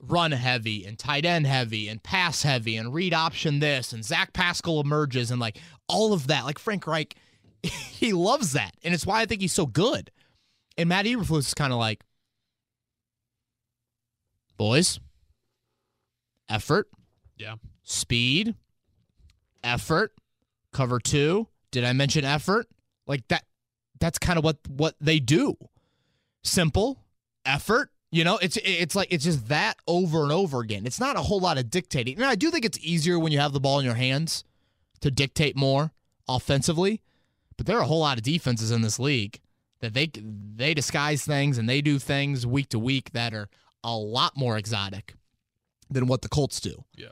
[0.00, 4.32] run heavy and tight end heavy and pass heavy and read option this and Zach
[4.32, 5.58] Pascal emerges and like
[5.88, 6.44] all of that.
[6.44, 7.14] Like Frank Reich,
[7.62, 8.74] he loves that.
[8.84, 10.10] And it's why I think he's so good.
[10.76, 12.04] And Matt Eberflus is kind of like,
[14.56, 15.00] boys,
[16.48, 16.88] effort,
[17.36, 17.56] Yeah.
[17.82, 18.54] speed,
[19.64, 20.12] effort,
[20.72, 21.48] cover two.
[21.70, 22.66] Did I mention effort?
[23.06, 23.44] Like that
[24.00, 25.56] that's kind of what what they do.
[26.44, 27.04] Simple,
[27.44, 30.86] effort, you know, it's it's like it's just that over and over again.
[30.86, 32.16] It's not a whole lot of dictating.
[32.16, 34.44] And I do think it's easier when you have the ball in your hands
[35.00, 35.92] to dictate more
[36.28, 37.00] offensively,
[37.56, 39.40] but there are a whole lot of defenses in this league
[39.80, 40.10] that they
[40.56, 43.48] they disguise things and they do things week to week that are
[43.84, 45.14] a lot more exotic
[45.90, 46.84] than what the Colts do.
[46.96, 47.08] Yeah.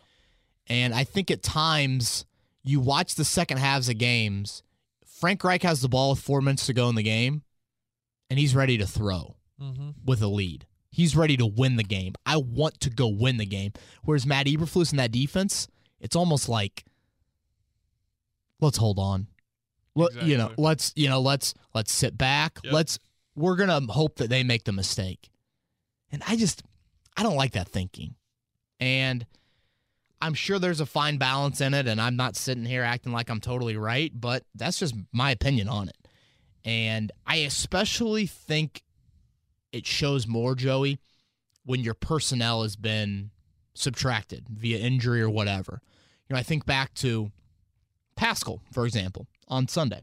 [0.67, 2.25] And I think at times
[2.65, 4.63] you watch the second halves of games,
[5.07, 7.43] Frank Reich has the ball with four minutes to go in the game,
[8.29, 9.91] and he's ready to throw Mm-hmm.
[10.05, 10.67] with a lead.
[10.97, 12.15] He's ready to win the game.
[12.25, 13.73] I want to go win the game.
[14.05, 15.69] Whereas Matt Eberflus in that defense,
[16.01, 16.87] it's almost like
[18.61, 19.27] let's hold on.
[19.95, 22.59] Let- You know, let's you know, let's let's sit back.
[22.65, 22.73] Yep.
[22.73, 22.99] Let's
[23.35, 25.29] we're gonna hope that they make the mistake.
[26.11, 26.63] And I just
[27.17, 28.15] I don't like that thinking.
[28.81, 29.27] And
[30.23, 33.29] I'm sure there's a fine balance in it, and I'm not sitting here acting like
[33.29, 35.97] I'm totally right, but that's just my opinion on it.
[36.65, 38.83] And I especially think
[39.77, 40.99] it shows more, Joey,
[41.65, 43.31] when your personnel has been
[43.75, 45.81] subtracted via injury or whatever.
[46.29, 47.31] You know, I think back to
[48.17, 50.03] Pascal, for example, on Sunday.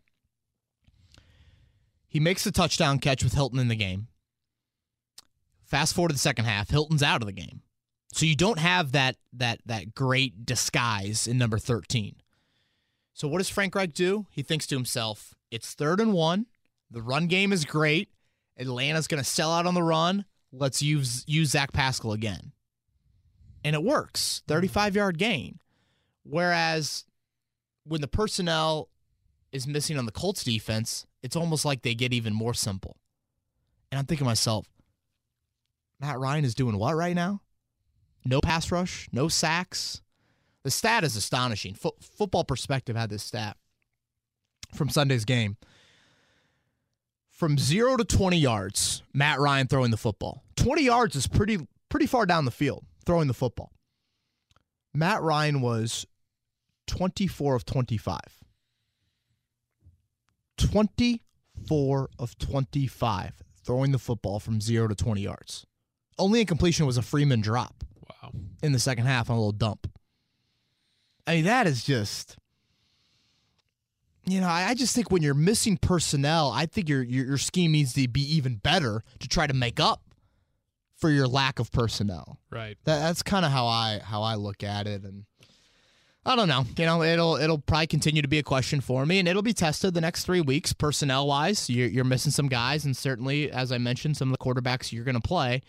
[2.08, 4.08] He makes the touchdown catch with Hilton in the game.
[5.66, 7.62] Fast forward to the second half, Hilton's out of the game.
[8.14, 12.18] So you don't have that that that great disguise in number 13.
[13.14, 14.28] So what does Frank Reich do?
[14.30, 16.46] He thinks to himself, it's third and one.
[16.92, 18.10] The run game is great.
[18.58, 20.26] Atlanta's going to sell out on the run.
[20.52, 22.52] Let's use use Zach Pascal again.
[23.64, 24.44] And it works.
[24.48, 25.60] 35 yard gain.
[26.24, 27.06] Whereas
[27.86, 28.90] when the personnel
[29.52, 32.98] is missing on the Colts defense, it's almost like they get even more simple.
[33.92, 34.68] And I'm thinking to myself,
[36.00, 37.42] Matt Ryan is doing what right now?
[38.26, 40.02] No pass rush, no sacks.
[40.64, 41.74] The stat is astonishing.
[41.74, 43.58] Fo- football Perspective had this stat
[44.74, 45.58] from Sunday's game.
[47.44, 50.46] From zero to 20 yards, Matt Ryan throwing the football.
[50.56, 53.74] 20 yards is pretty pretty far down the field throwing the football.
[54.94, 56.08] Matt Ryan was
[56.88, 58.18] 24 of 25.
[60.56, 65.66] 24 of 25 throwing the football from zero to 20 yards.
[66.18, 68.32] Only incompletion was a Freeman drop Wow.
[68.62, 69.92] in the second half on a little dump.
[71.28, 72.38] I mean, that is just.
[74.26, 77.38] You know, I I just think when you're missing personnel, I think your, your your
[77.38, 80.02] scheme needs to be even better to try to make up
[80.96, 82.40] for your lack of personnel.
[82.50, 82.78] Right.
[82.86, 85.26] That, that's kind of how I how I look at it, and
[86.26, 86.66] I don't know.
[86.78, 89.54] You know, it'll it'll probably continue to be a question for me, and it'll be
[89.54, 91.70] tested the next three weeks, personnel wise.
[91.70, 95.04] You're, you're missing some guys, and certainly, as I mentioned, some of the quarterbacks you're
[95.04, 95.62] going to play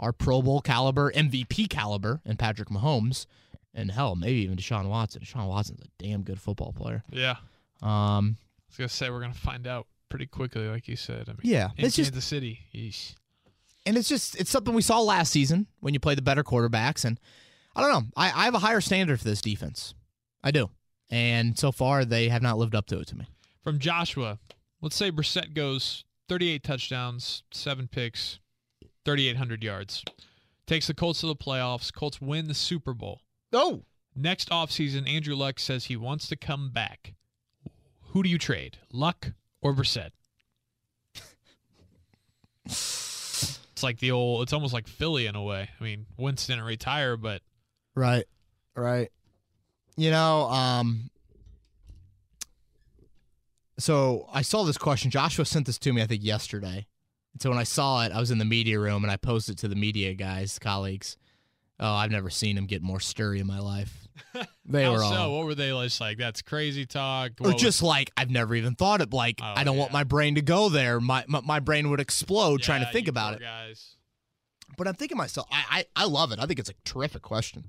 [0.00, 3.26] are Pro Bowl caliber, MVP caliber, and Patrick Mahomes,
[3.72, 5.22] and hell, maybe even Deshaun Watson.
[5.22, 7.04] Deshaun Watson's a damn good football player.
[7.12, 7.36] Yeah.
[7.82, 11.28] Um, I was gonna say we're gonna find out pretty quickly, like you said.
[11.28, 12.60] I mean, Yeah, in it's just- Kansas City.
[12.74, 13.14] Yeesh.
[13.86, 17.04] and it's just it's something we saw last season when you play the better quarterbacks,
[17.04, 17.18] and
[17.74, 18.10] I don't know.
[18.16, 19.94] I, I have a higher standard for this defense.
[20.42, 20.70] I do,
[21.10, 23.26] and so far they have not lived up to it to me.
[23.62, 24.38] From Joshua,
[24.80, 28.38] let's say Brissett goes 38 touchdowns, seven picks,
[29.04, 30.04] 3,800 yards.
[30.66, 31.92] Takes the Colts to the playoffs.
[31.92, 33.20] Colts win the Super Bowl.
[33.52, 37.14] Oh, Next offseason, Andrew Luck says he wants to come back.
[38.10, 39.32] Who do you trade, Luck
[39.62, 40.10] or Brissett?
[42.66, 44.42] it's like the old.
[44.42, 45.68] It's almost like Philly in a way.
[45.80, 47.42] I mean, Wentz didn't retire, but
[47.94, 48.24] right,
[48.74, 49.10] right.
[49.96, 51.10] You know, um,
[53.78, 55.10] so I saw this question.
[55.10, 56.86] Joshua sent this to me, I think, yesterday.
[57.32, 59.58] And so when I saw it, I was in the media room and I posted
[59.58, 61.16] to the media guys, colleagues.
[61.78, 64.08] Oh, I've never seen him get more stirry in my life.
[64.72, 65.04] They how were so?
[65.04, 65.36] all.
[65.38, 66.18] What were they just like?
[66.18, 67.32] That's crazy talk.
[67.40, 69.12] or What was- just like I've never even thought it.
[69.12, 69.98] Like Oh, I don't want yeah.
[69.98, 71.00] my brain to go there.
[71.00, 73.44] My my, my brain would explode trying to Yeah, think you about poor it.
[73.44, 73.96] Guys.
[74.76, 76.38] But I'm thinking to myself, I, I I love it.
[76.38, 77.64] I think it's a terrific question.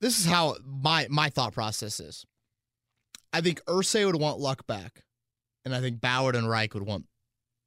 [0.00, 2.26] This is how my my thought process is.
[3.32, 5.02] I think Irsay would want Luck back,
[5.64, 7.06] and I think Ballard and Reich would want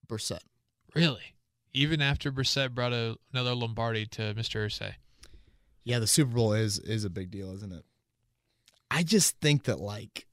[0.07, 0.39] Brissett.
[0.95, 1.35] Really?
[1.73, 4.65] Even after Brissett brought a, another Lombardi to Mr.
[4.65, 4.93] Irsay.
[5.89, 7.83] Yeah, the Super Bowl is is a big deal, isn't it?
[8.91, 10.27] I just think that like,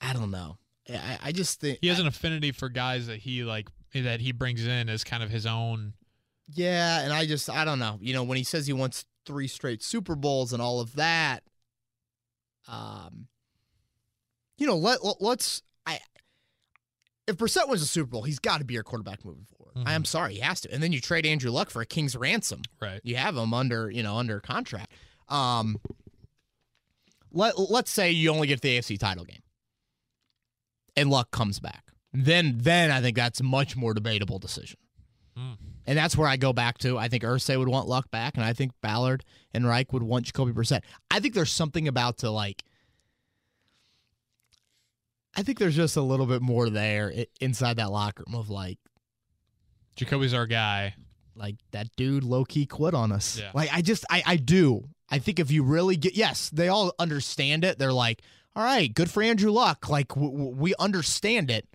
[0.00, 0.58] I don't know.
[0.88, 4.32] I, I just think He has an affinity for guys that he like that he
[4.32, 5.92] brings in as kind of his own.
[6.52, 7.98] Yeah, and I just I don't know.
[8.00, 11.44] You know, when he says he wants three straight Super Bowls and all of that,
[12.66, 13.28] um,
[14.56, 16.00] you know, let, let us I
[17.28, 19.57] if Brissett wins a Super Bowl, he's got to be your quarterback moving forward.
[19.86, 20.72] I am sorry, he has to.
[20.72, 22.62] And then you trade Andrew Luck for a king's ransom.
[22.80, 23.00] Right.
[23.02, 24.92] You have him under you know under contract.
[25.28, 25.78] Um,
[27.32, 29.42] let let's say you only get the AFC title game,
[30.96, 31.84] and Luck comes back.
[32.12, 34.78] Then then I think that's a much more debatable decision.
[35.38, 35.56] Mm.
[35.86, 36.98] And that's where I go back to.
[36.98, 39.24] I think Irsay would want Luck back, and I think Ballard
[39.54, 40.82] and Reich would want Jacoby Brissett.
[41.10, 42.62] I think there's something about to like.
[45.36, 48.78] I think there's just a little bit more there inside that locker room of like,
[49.98, 50.94] Jacoby's our guy.
[51.36, 53.38] like that dude low key quit on us.
[53.38, 53.50] Yeah.
[53.54, 54.88] Like I just I I do.
[55.10, 57.78] I think if you really get yes, they all understand it.
[57.78, 58.22] They're like,
[58.56, 59.88] all right, good for Andrew Luck.
[59.88, 61.66] Like w- w- we understand it,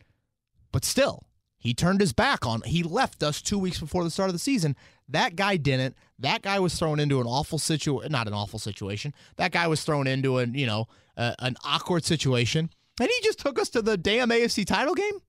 [0.71, 1.24] but still,
[1.57, 2.61] he turned his back on.
[2.63, 4.76] He left us two weeks before the start of the season.
[5.09, 5.95] That guy didn't.
[6.19, 8.11] That guy was thrown into an awful situation.
[8.11, 9.13] Not an awful situation.
[9.38, 12.69] That guy was thrown into an you know uh, an awkward situation,
[12.99, 15.19] and he just took us to the damn AFC title game.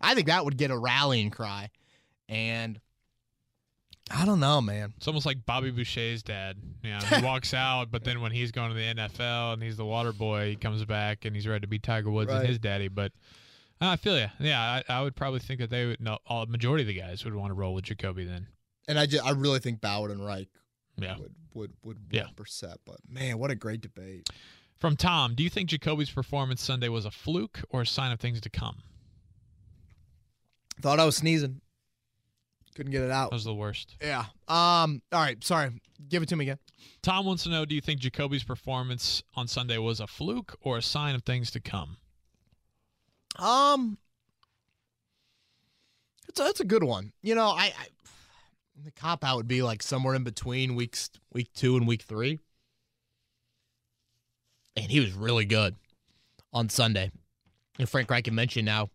[0.00, 1.70] I think that would get a rallying cry,
[2.28, 2.80] and
[4.10, 4.94] I don't know, man.
[4.96, 6.56] It's almost like Bobby Boucher's dad.
[6.84, 9.76] You know, he walks out, but then when he's going to the NFL and he's
[9.76, 12.38] the water boy, he comes back and he's ready to be Tiger Woods Right.
[12.40, 12.86] and his daddy.
[12.88, 13.12] But
[13.80, 14.28] uh, I feel you.
[14.38, 16.00] Yeah, I, I would probably think that they would.
[16.00, 18.46] No, all majority of the guys would want to roll with Jacoby then.
[18.86, 20.48] And I just, I really think Ballard and Reich
[20.96, 21.18] Yeah.
[21.18, 22.26] would would would Yeah.
[22.36, 24.28] But man, what a great debate.
[24.78, 28.20] From Tom, do you think Jacoby's performance Sunday was a fluke or a sign of
[28.20, 28.76] things to come?
[30.80, 31.60] Thought I was sneezing.
[32.76, 33.30] Couldn't get it out.
[33.30, 33.96] That was the worst.
[34.02, 34.26] Yeah.
[34.48, 35.00] Um.
[35.10, 35.42] All right.
[35.42, 35.70] Sorry.
[36.10, 36.58] Give it to me again.
[37.02, 40.76] Tom wants to know: Do you think Jacoby's performance on Sunday was a fluke or
[40.76, 41.96] a sign of things to come?
[43.38, 43.96] Um.
[46.28, 47.12] It's a, it's a good one.
[47.22, 47.86] You know, I, I
[48.84, 52.40] the cop out would be like somewhere in between weeks week two and week three.
[54.76, 55.76] And he was really good
[56.52, 57.10] on Sunday.
[57.78, 58.90] And Frank Reich had mentioned now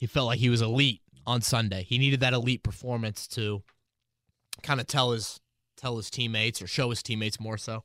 [0.00, 1.84] he felt like he was elite on Sunday.
[1.84, 3.62] He needed that elite performance to
[4.62, 5.40] kind of tell his
[5.76, 7.82] tell his teammates or show his teammates more so.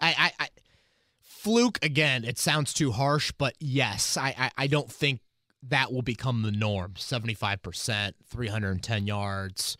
[0.00, 0.48] I, I, I
[1.22, 2.24] fluke again.
[2.24, 5.20] It sounds too harsh, but yes, I, I, I don't think
[5.62, 6.94] that will become the norm.
[6.98, 9.76] Seventy five percent, three hundred and ten yards,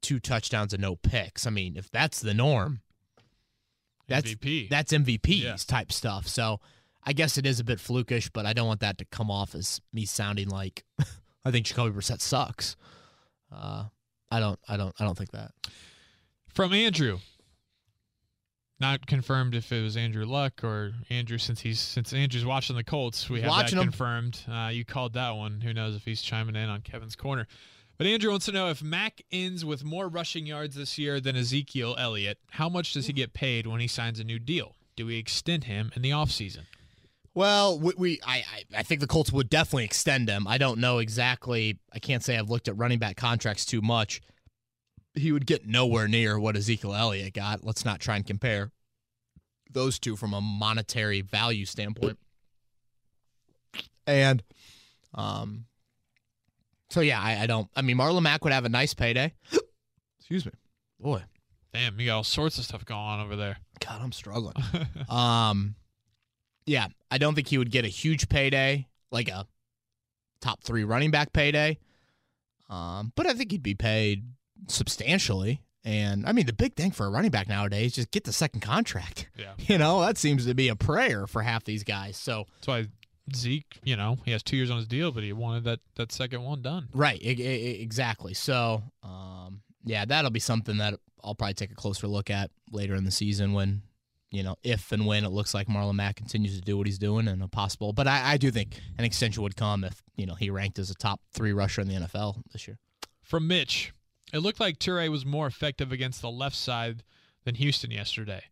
[0.00, 1.46] two touchdowns and no picks.
[1.46, 2.80] I mean, if that's the norm,
[4.08, 4.68] that's MVP.
[4.70, 5.56] that's MVPs Yeah.
[5.66, 6.26] type stuff.
[6.26, 6.60] So
[7.04, 9.54] I guess it is a bit flukish, but I don't want that to come off
[9.54, 10.84] as me sounding like
[11.44, 12.76] I think Jacoby Brissett sucks.
[13.52, 13.84] Uh,
[14.30, 15.52] I don't, I don't, I don't think that.
[16.54, 17.18] From Andrew.
[18.80, 22.84] Not confirmed if it was Andrew Luck or Andrew since he's since Andrew's watching the
[22.84, 23.28] Colts.
[23.28, 23.88] We have Watching that 'em.
[23.88, 24.40] confirmed.
[24.48, 25.60] Uh, you called that one.
[25.62, 27.48] Who knows if he's chiming in on Kevin's corner.
[27.96, 31.34] But Andrew wants to know if Mac ends with more rushing yards this year than
[31.34, 34.76] Ezekiel Elliott, how much does he get paid when he signs a new deal?
[34.94, 36.62] do we extend him in the offseason?
[37.38, 38.42] Well, we, we I,
[38.76, 40.48] I think the Colts would definitely extend him.
[40.48, 41.78] I don't know exactly.
[41.92, 44.20] I can't say I've looked at running back contracts too much.
[45.14, 47.62] He would get nowhere near what Ezekiel Elliott got.
[47.62, 48.72] Let's not try and compare
[49.70, 52.18] those two from a monetary value standpoint.
[54.04, 54.42] And,
[55.14, 55.66] um,
[56.90, 57.68] so yeah, I, I don't.
[57.76, 59.32] I mean, Marlon Mack would have a nice payday.
[60.18, 60.50] Excuse me,
[60.98, 61.22] boy.
[61.72, 63.58] Damn, you got all sorts of stuff going on over there.
[63.78, 64.56] God, I'm struggling.
[65.08, 65.76] um,
[66.68, 69.46] yeah, I don't think he would get a huge payday, like a
[70.40, 71.78] top three running back payday.
[72.70, 74.24] Um, but I think he'd be paid
[74.68, 75.62] substantially.
[75.84, 78.32] And I mean, the big thing for a running back nowadays is just get the
[78.32, 79.28] second contract.
[79.36, 79.52] Yeah.
[79.68, 82.16] You know, that seems to be a prayer for half these guys.
[82.16, 82.86] So That's why
[83.34, 86.12] Zeke, you know, he has two years on his deal, but he wanted that that
[86.12, 86.88] second one done.
[86.94, 87.32] Right, I- I-
[87.82, 88.34] exactly.
[88.34, 92.94] So, um, yeah, that'll be something that I'll probably take a closer look at later
[92.94, 93.82] in the season when,
[94.30, 96.98] you know, if and when it looks like Marlon Mack continues to do what he's
[96.98, 97.92] doing and a possible.
[97.92, 100.90] But I, I do think an extension would come if you know he ranked as
[100.90, 102.78] a top three rusher in the NFL this year.
[103.22, 103.92] From Mitch,
[104.32, 107.02] it looked like Turay was more effective against the left side
[107.44, 108.42] than Houston yesterday.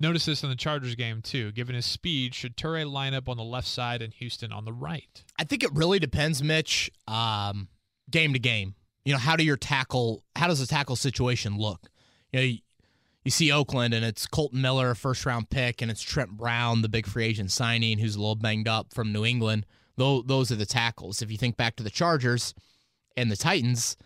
[0.00, 1.52] Notice this in the Chargers game too.
[1.52, 4.72] Given his speed, should Turay line up on the left side and Houston on the
[4.72, 5.22] right?
[5.38, 7.68] I think it really depends, Mitch, um,
[8.10, 8.74] game to game.
[9.04, 10.24] You know, how do your tackle?
[10.34, 11.90] How does the tackle situation look?
[12.32, 12.56] You know,
[13.24, 16.82] you, see Oakland and it's Kolton Miller, a first round pick, and it's Trent Brown,
[16.82, 19.66] the big free agent signing, who's a little banged up from New England.
[19.96, 21.20] Those, those are the tackles.
[21.22, 22.54] If you think back to the Chargers
[23.16, 23.96] and the Titans,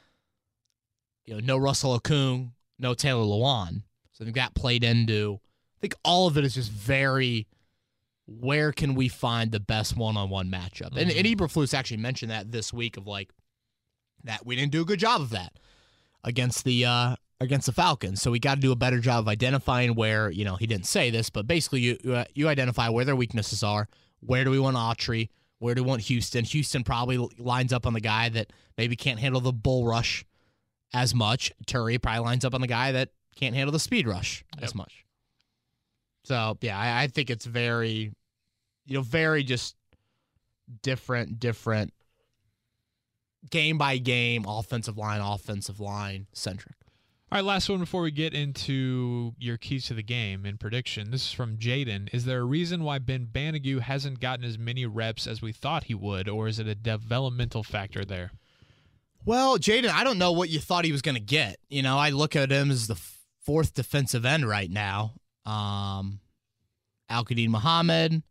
[1.24, 3.82] you know, no Russell Okung, no Taylor Lewan.
[4.12, 5.40] So I think that played into.
[5.78, 7.46] I think all of it is just very.
[8.26, 10.96] Where can we find the best one-on-one matchup?
[10.96, 13.30] And, and Eberflus actually mentioned that this week of like
[14.24, 15.58] that we didn't do a good job of that
[16.22, 18.20] against the uh, against the Falcons.
[18.20, 20.86] So we got to do a better job of identifying where you know he didn't
[20.86, 23.88] say this, but basically you you, uh, you identify where their weaknesses are.
[24.20, 25.28] Where do we want Autry?
[25.58, 26.44] Where do we want Houston?
[26.44, 30.24] Houston probably lines up on the guy that maybe can't handle the bull rush
[30.92, 31.52] as much.
[31.66, 35.04] Turay probably lines up on the guy that can't handle the speed rush as much.
[36.24, 38.12] So yeah, I, I think it's very,
[38.86, 39.76] you know, very just
[40.82, 41.92] different, different
[43.50, 46.76] game by game, offensive line, offensive line centric.
[47.34, 51.10] All right, last one before we get into your keys to the game and prediction.
[51.10, 52.08] This is from Jaden.
[52.14, 55.82] Is there a reason why Ben Banogu hasn't gotten as many reps as we thought
[55.82, 58.30] he would, or is it a developmental factor there?
[59.24, 61.56] Well, Jaden, I don't know what you thought he was going to get.
[61.68, 63.00] You know, I look at him as the
[63.42, 65.14] fourth defensive end right now.
[65.44, 66.20] Um,
[67.08, 68.22] Al Muhammad,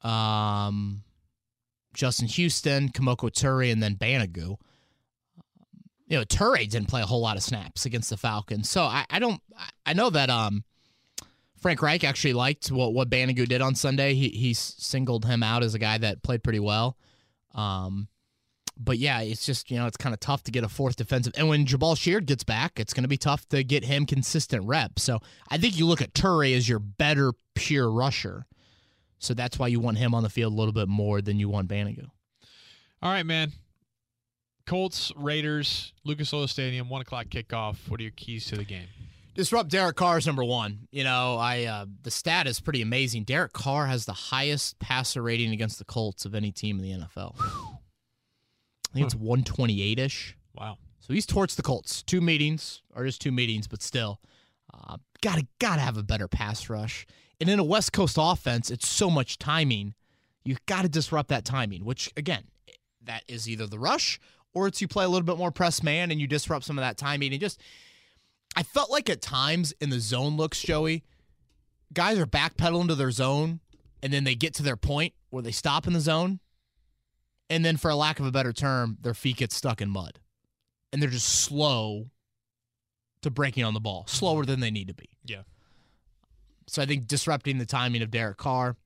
[0.00, 1.02] um,
[1.92, 4.56] Justin Houston, Kemoko Turay, and then Banogu.
[6.06, 9.06] You know, Turay didn't play a whole lot of snaps against the Falcons, so I,
[9.08, 9.40] I don't.
[9.86, 10.64] I- know that um,
[11.60, 14.14] Frank Reich actually liked what what Banogu did on Sunday.
[14.14, 16.98] He he singled him out as a guy that played pretty well.
[17.54, 18.08] Um,
[18.76, 21.32] but yeah, it's just you know it's kind of tough to get a fourth defensive.
[21.36, 24.64] And when Jabaal Sheard gets back, it's going to be tough to get him consistent
[24.66, 25.02] reps.
[25.02, 28.46] So I think you look at Turay as your better pure rusher.
[29.20, 31.48] So that's why you want him on the field a little bit more than you
[31.48, 32.08] want Banogu.
[33.00, 33.52] All right, man.
[34.66, 37.76] Colts, Raiders, Lucas Oil Stadium, one o'clock kickoff.
[37.88, 38.86] What are your keys to the game?
[39.34, 40.86] Disrupt Derek Carr is number one.
[40.92, 43.24] You know, I uh, the stat is pretty amazing.
[43.24, 47.06] Derek Carr has the highest passer rating against the Colts of any team in the
[47.06, 47.34] NFL.
[47.40, 50.36] I think it's 128 ish.
[50.54, 50.78] Wow.
[51.00, 52.02] So he's torched the Colts.
[52.02, 54.20] Two meetings, or just two meetings, but still,
[54.72, 57.04] uh, gotta gotta have a better pass rush.
[57.40, 59.94] And in a West Coast offense, it's so much timing.
[60.44, 62.44] You got to disrupt that timing, which again,
[63.02, 64.20] that is either the rush
[64.54, 66.82] or it's you play a little bit more press man and you disrupt some of
[66.82, 67.32] that timing.
[67.32, 67.60] And just,
[68.56, 71.04] I felt like at times in the zone looks, Joey,
[71.92, 73.60] guys are backpedaling to their zone,
[74.02, 76.40] and then they get to their point where they stop in the zone,
[77.50, 80.20] and then for a lack of a better term, their feet get stuck in mud
[80.94, 82.06] and they're just slow
[83.20, 85.08] to breaking on the ball, slower than they need to be.
[85.24, 85.42] Yeah.
[86.68, 88.76] So I think disrupting the timing of Derek Carr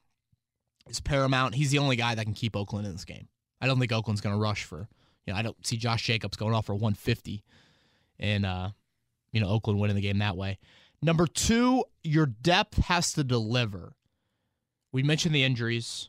[0.89, 1.55] is paramount.
[1.55, 3.29] He's the only guy that can keep Oakland in this game.
[3.61, 4.89] I don't think Oakland's going to rush for,
[5.29, 7.45] you know, I don't see Josh Jacobs going off for 150
[8.19, 8.71] and, uh,
[9.31, 10.59] you know, Oakland winning the game that way.
[11.03, 13.93] Number two, your depth has to deliver.
[14.91, 16.09] We mentioned the injuries.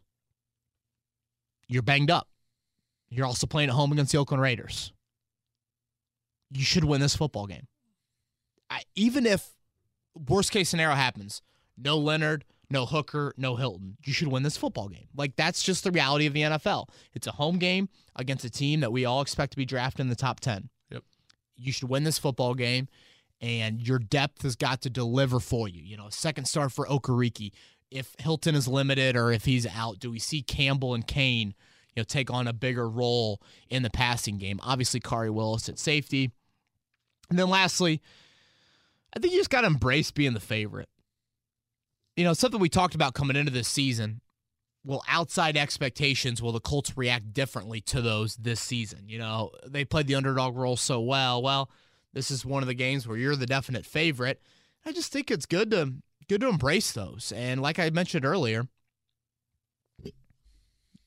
[1.68, 2.30] You're banged up.
[3.10, 4.94] You're also playing at home against the Oakland Raiders.
[6.50, 7.68] You should win this football game.
[8.70, 9.50] I, even if
[10.30, 11.42] worst case scenario happens,
[11.78, 15.08] no Leonard, no Hooker, no Hilton, you should win this football game.
[15.16, 16.90] Like that's just the reality of the NFL.
[17.14, 20.10] It's a home game against a team that we all expect to be drafted in
[20.10, 20.70] the top 10.
[20.92, 21.04] Yep.
[21.56, 22.88] You should win this football game.
[23.42, 25.82] and your depth has got to deliver for you.
[25.82, 27.52] You know, second start for Okereke.
[27.90, 31.56] If Hilton is limited or if he's out, do we see Campbell and Cain,
[31.96, 34.60] you know, take on a bigger role in the passing game?
[34.62, 36.32] Obviously, Khari Willis at safety.
[37.30, 38.02] And then lastly,
[39.16, 40.90] I think you just got to embrace being the favorite.
[42.20, 44.20] You know, something we talked about coming into this season.
[44.84, 49.08] Will outside expectations, will the Colts react differently to those this season?
[49.08, 51.42] You know, they played the underdog role so well.
[51.42, 51.72] Well,
[52.12, 54.42] this is one of the games where you're the definite favorite.
[54.86, 55.94] I just think it's good to
[56.28, 57.32] good to embrace those.
[57.34, 58.68] And like I mentioned earlier,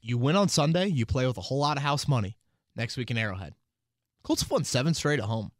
[0.00, 2.38] you win on Sunday, you play with a whole lot of house money
[2.74, 3.52] next week in Arrowhead.
[4.22, 5.52] Colts have won seven straight at home.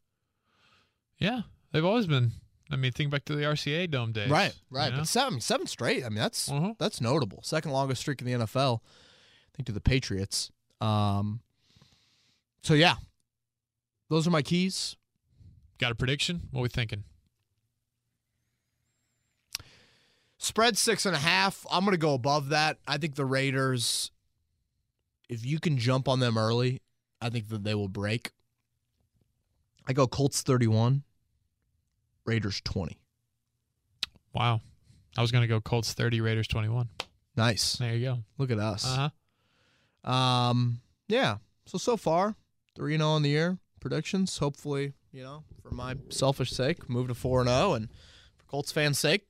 [1.19, 1.43] Yeah,
[1.73, 2.33] they've always been.
[2.73, 4.31] I mean, think back to the RCA Dome days.
[4.31, 4.87] Right, right.
[4.87, 4.99] you know?
[4.99, 6.05] But seven, seven straight.
[6.05, 6.79] I mean, that's Mhm.
[6.79, 7.43] that's notable.
[7.43, 8.81] Second longest streak in the NFL.
[8.83, 10.51] I think to the Patriots.
[10.81, 11.41] Um.
[12.63, 12.95] So yeah,
[14.09, 14.97] those are my keys.
[15.79, 16.49] Got a prediction?
[16.51, 17.05] What we thinking?
[20.39, 21.65] Spread six and a half.
[21.71, 22.79] I'm going to go above that.
[22.87, 24.11] I think the Raiders,
[25.29, 26.83] if you can jump on them early,
[27.21, 28.33] I think that they will break.
[29.87, 31.05] I go Colts 31,
[32.25, 32.99] Raiders 20.
[34.35, 34.61] Wow.
[35.17, 36.89] I was gonna go Colts thirty, Raiders twenty one.
[37.37, 37.75] Nice.
[37.77, 38.19] There you go.
[38.39, 38.85] Look at us.
[38.87, 39.11] Uh
[40.05, 40.11] huh.
[40.11, 41.37] Um, yeah.
[41.67, 42.35] So so far,
[42.75, 44.39] three and zero in the year predictions.
[44.39, 47.89] Hopefully, you know, for my selfish sake, move to four and zero, and
[48.39, 49.27] for Colts fans' sake,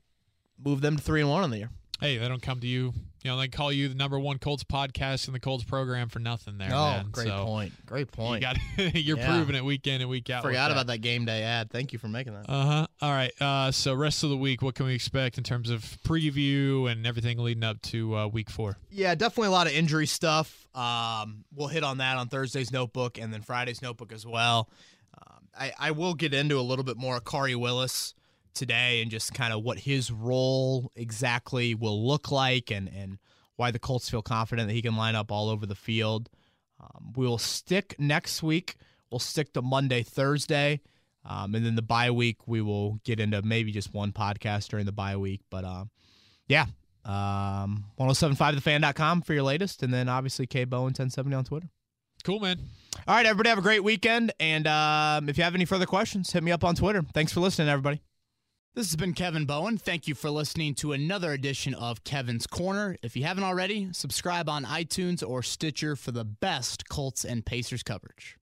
[0.63, 1.71] move them to three and one in the year.
[2.01, 2.93] Hey, they don't come to you.
[3.25, 6.19] You know, they call you the number one Colts podcast in the Colts program for
[6.19, 7.09] nothing there, oh, man.
[7.13, 7.73] great so point.
[7.87, 8.43] Great You point.
[8.43, 8.57] got
[8.95, 9.29] you're Yeah.
[9.37, 10.43] proving it week in and week out.
[10.43, 11.71] Forgot about that game day ad.
[11.71, 12.47] Thank you for making that.
[12.49, 12.87] Uh huh.
[13.01, 13.33] All right.
[13.41, 17.07] Uh, so rest of the week, what can we expect in terms of preview and
[17.07, 18.77] everything leading up to uh, week four?
[18.91, 20.67] Yeah, definitely a lot of injury stuff.
[20.75, 24.69] Um, we'll hit on that on Thursday's notebook and then Friday's notebook as well.
[25.17, 28.15] Um, I, I will get into a little bit more of Khari Willis
[28.55, 33.19] today and just kind of what his role exactly will look like and, and
[33.57, 36.29] why the Colts feel confident that he can line up all over the field.
[36.81, 38.77] Um, we will stick next week.
[39.11, 40.81] We'll stick to Monday, Thursday.
[41.25, 44.87] Um, and then the bye week, we will get into maybe just one podcast during
[44.87, 45.43] the bye week.
[45.51, 45.91] But um,
[46.49, 46.67] yeah,
[47.05, 49.83] um, 1075thefan.com for your latest.
[49.83, 51.69] And then obviously K Bowen 1070 on Twitter.
[52.25, 52.59] Cool, man.
[53.07, 54.33] All right, everybody have a great weekend.
[54.39, 57.03] And um, if you have any further questions, hit me up on Twitter.
[57.15, 58.01] Thanks for listening, everybody.
[58.75, 59.77] This has been Kevin Bowen.
[59.77, 62.97] Thank you for listening to another edition of Kevin's Corner.
[63.03, 67.83] If you haven't already, subscribe on iTunes or Stitcher for the best Colts and Pacers
[67.83, 68.39] coverage.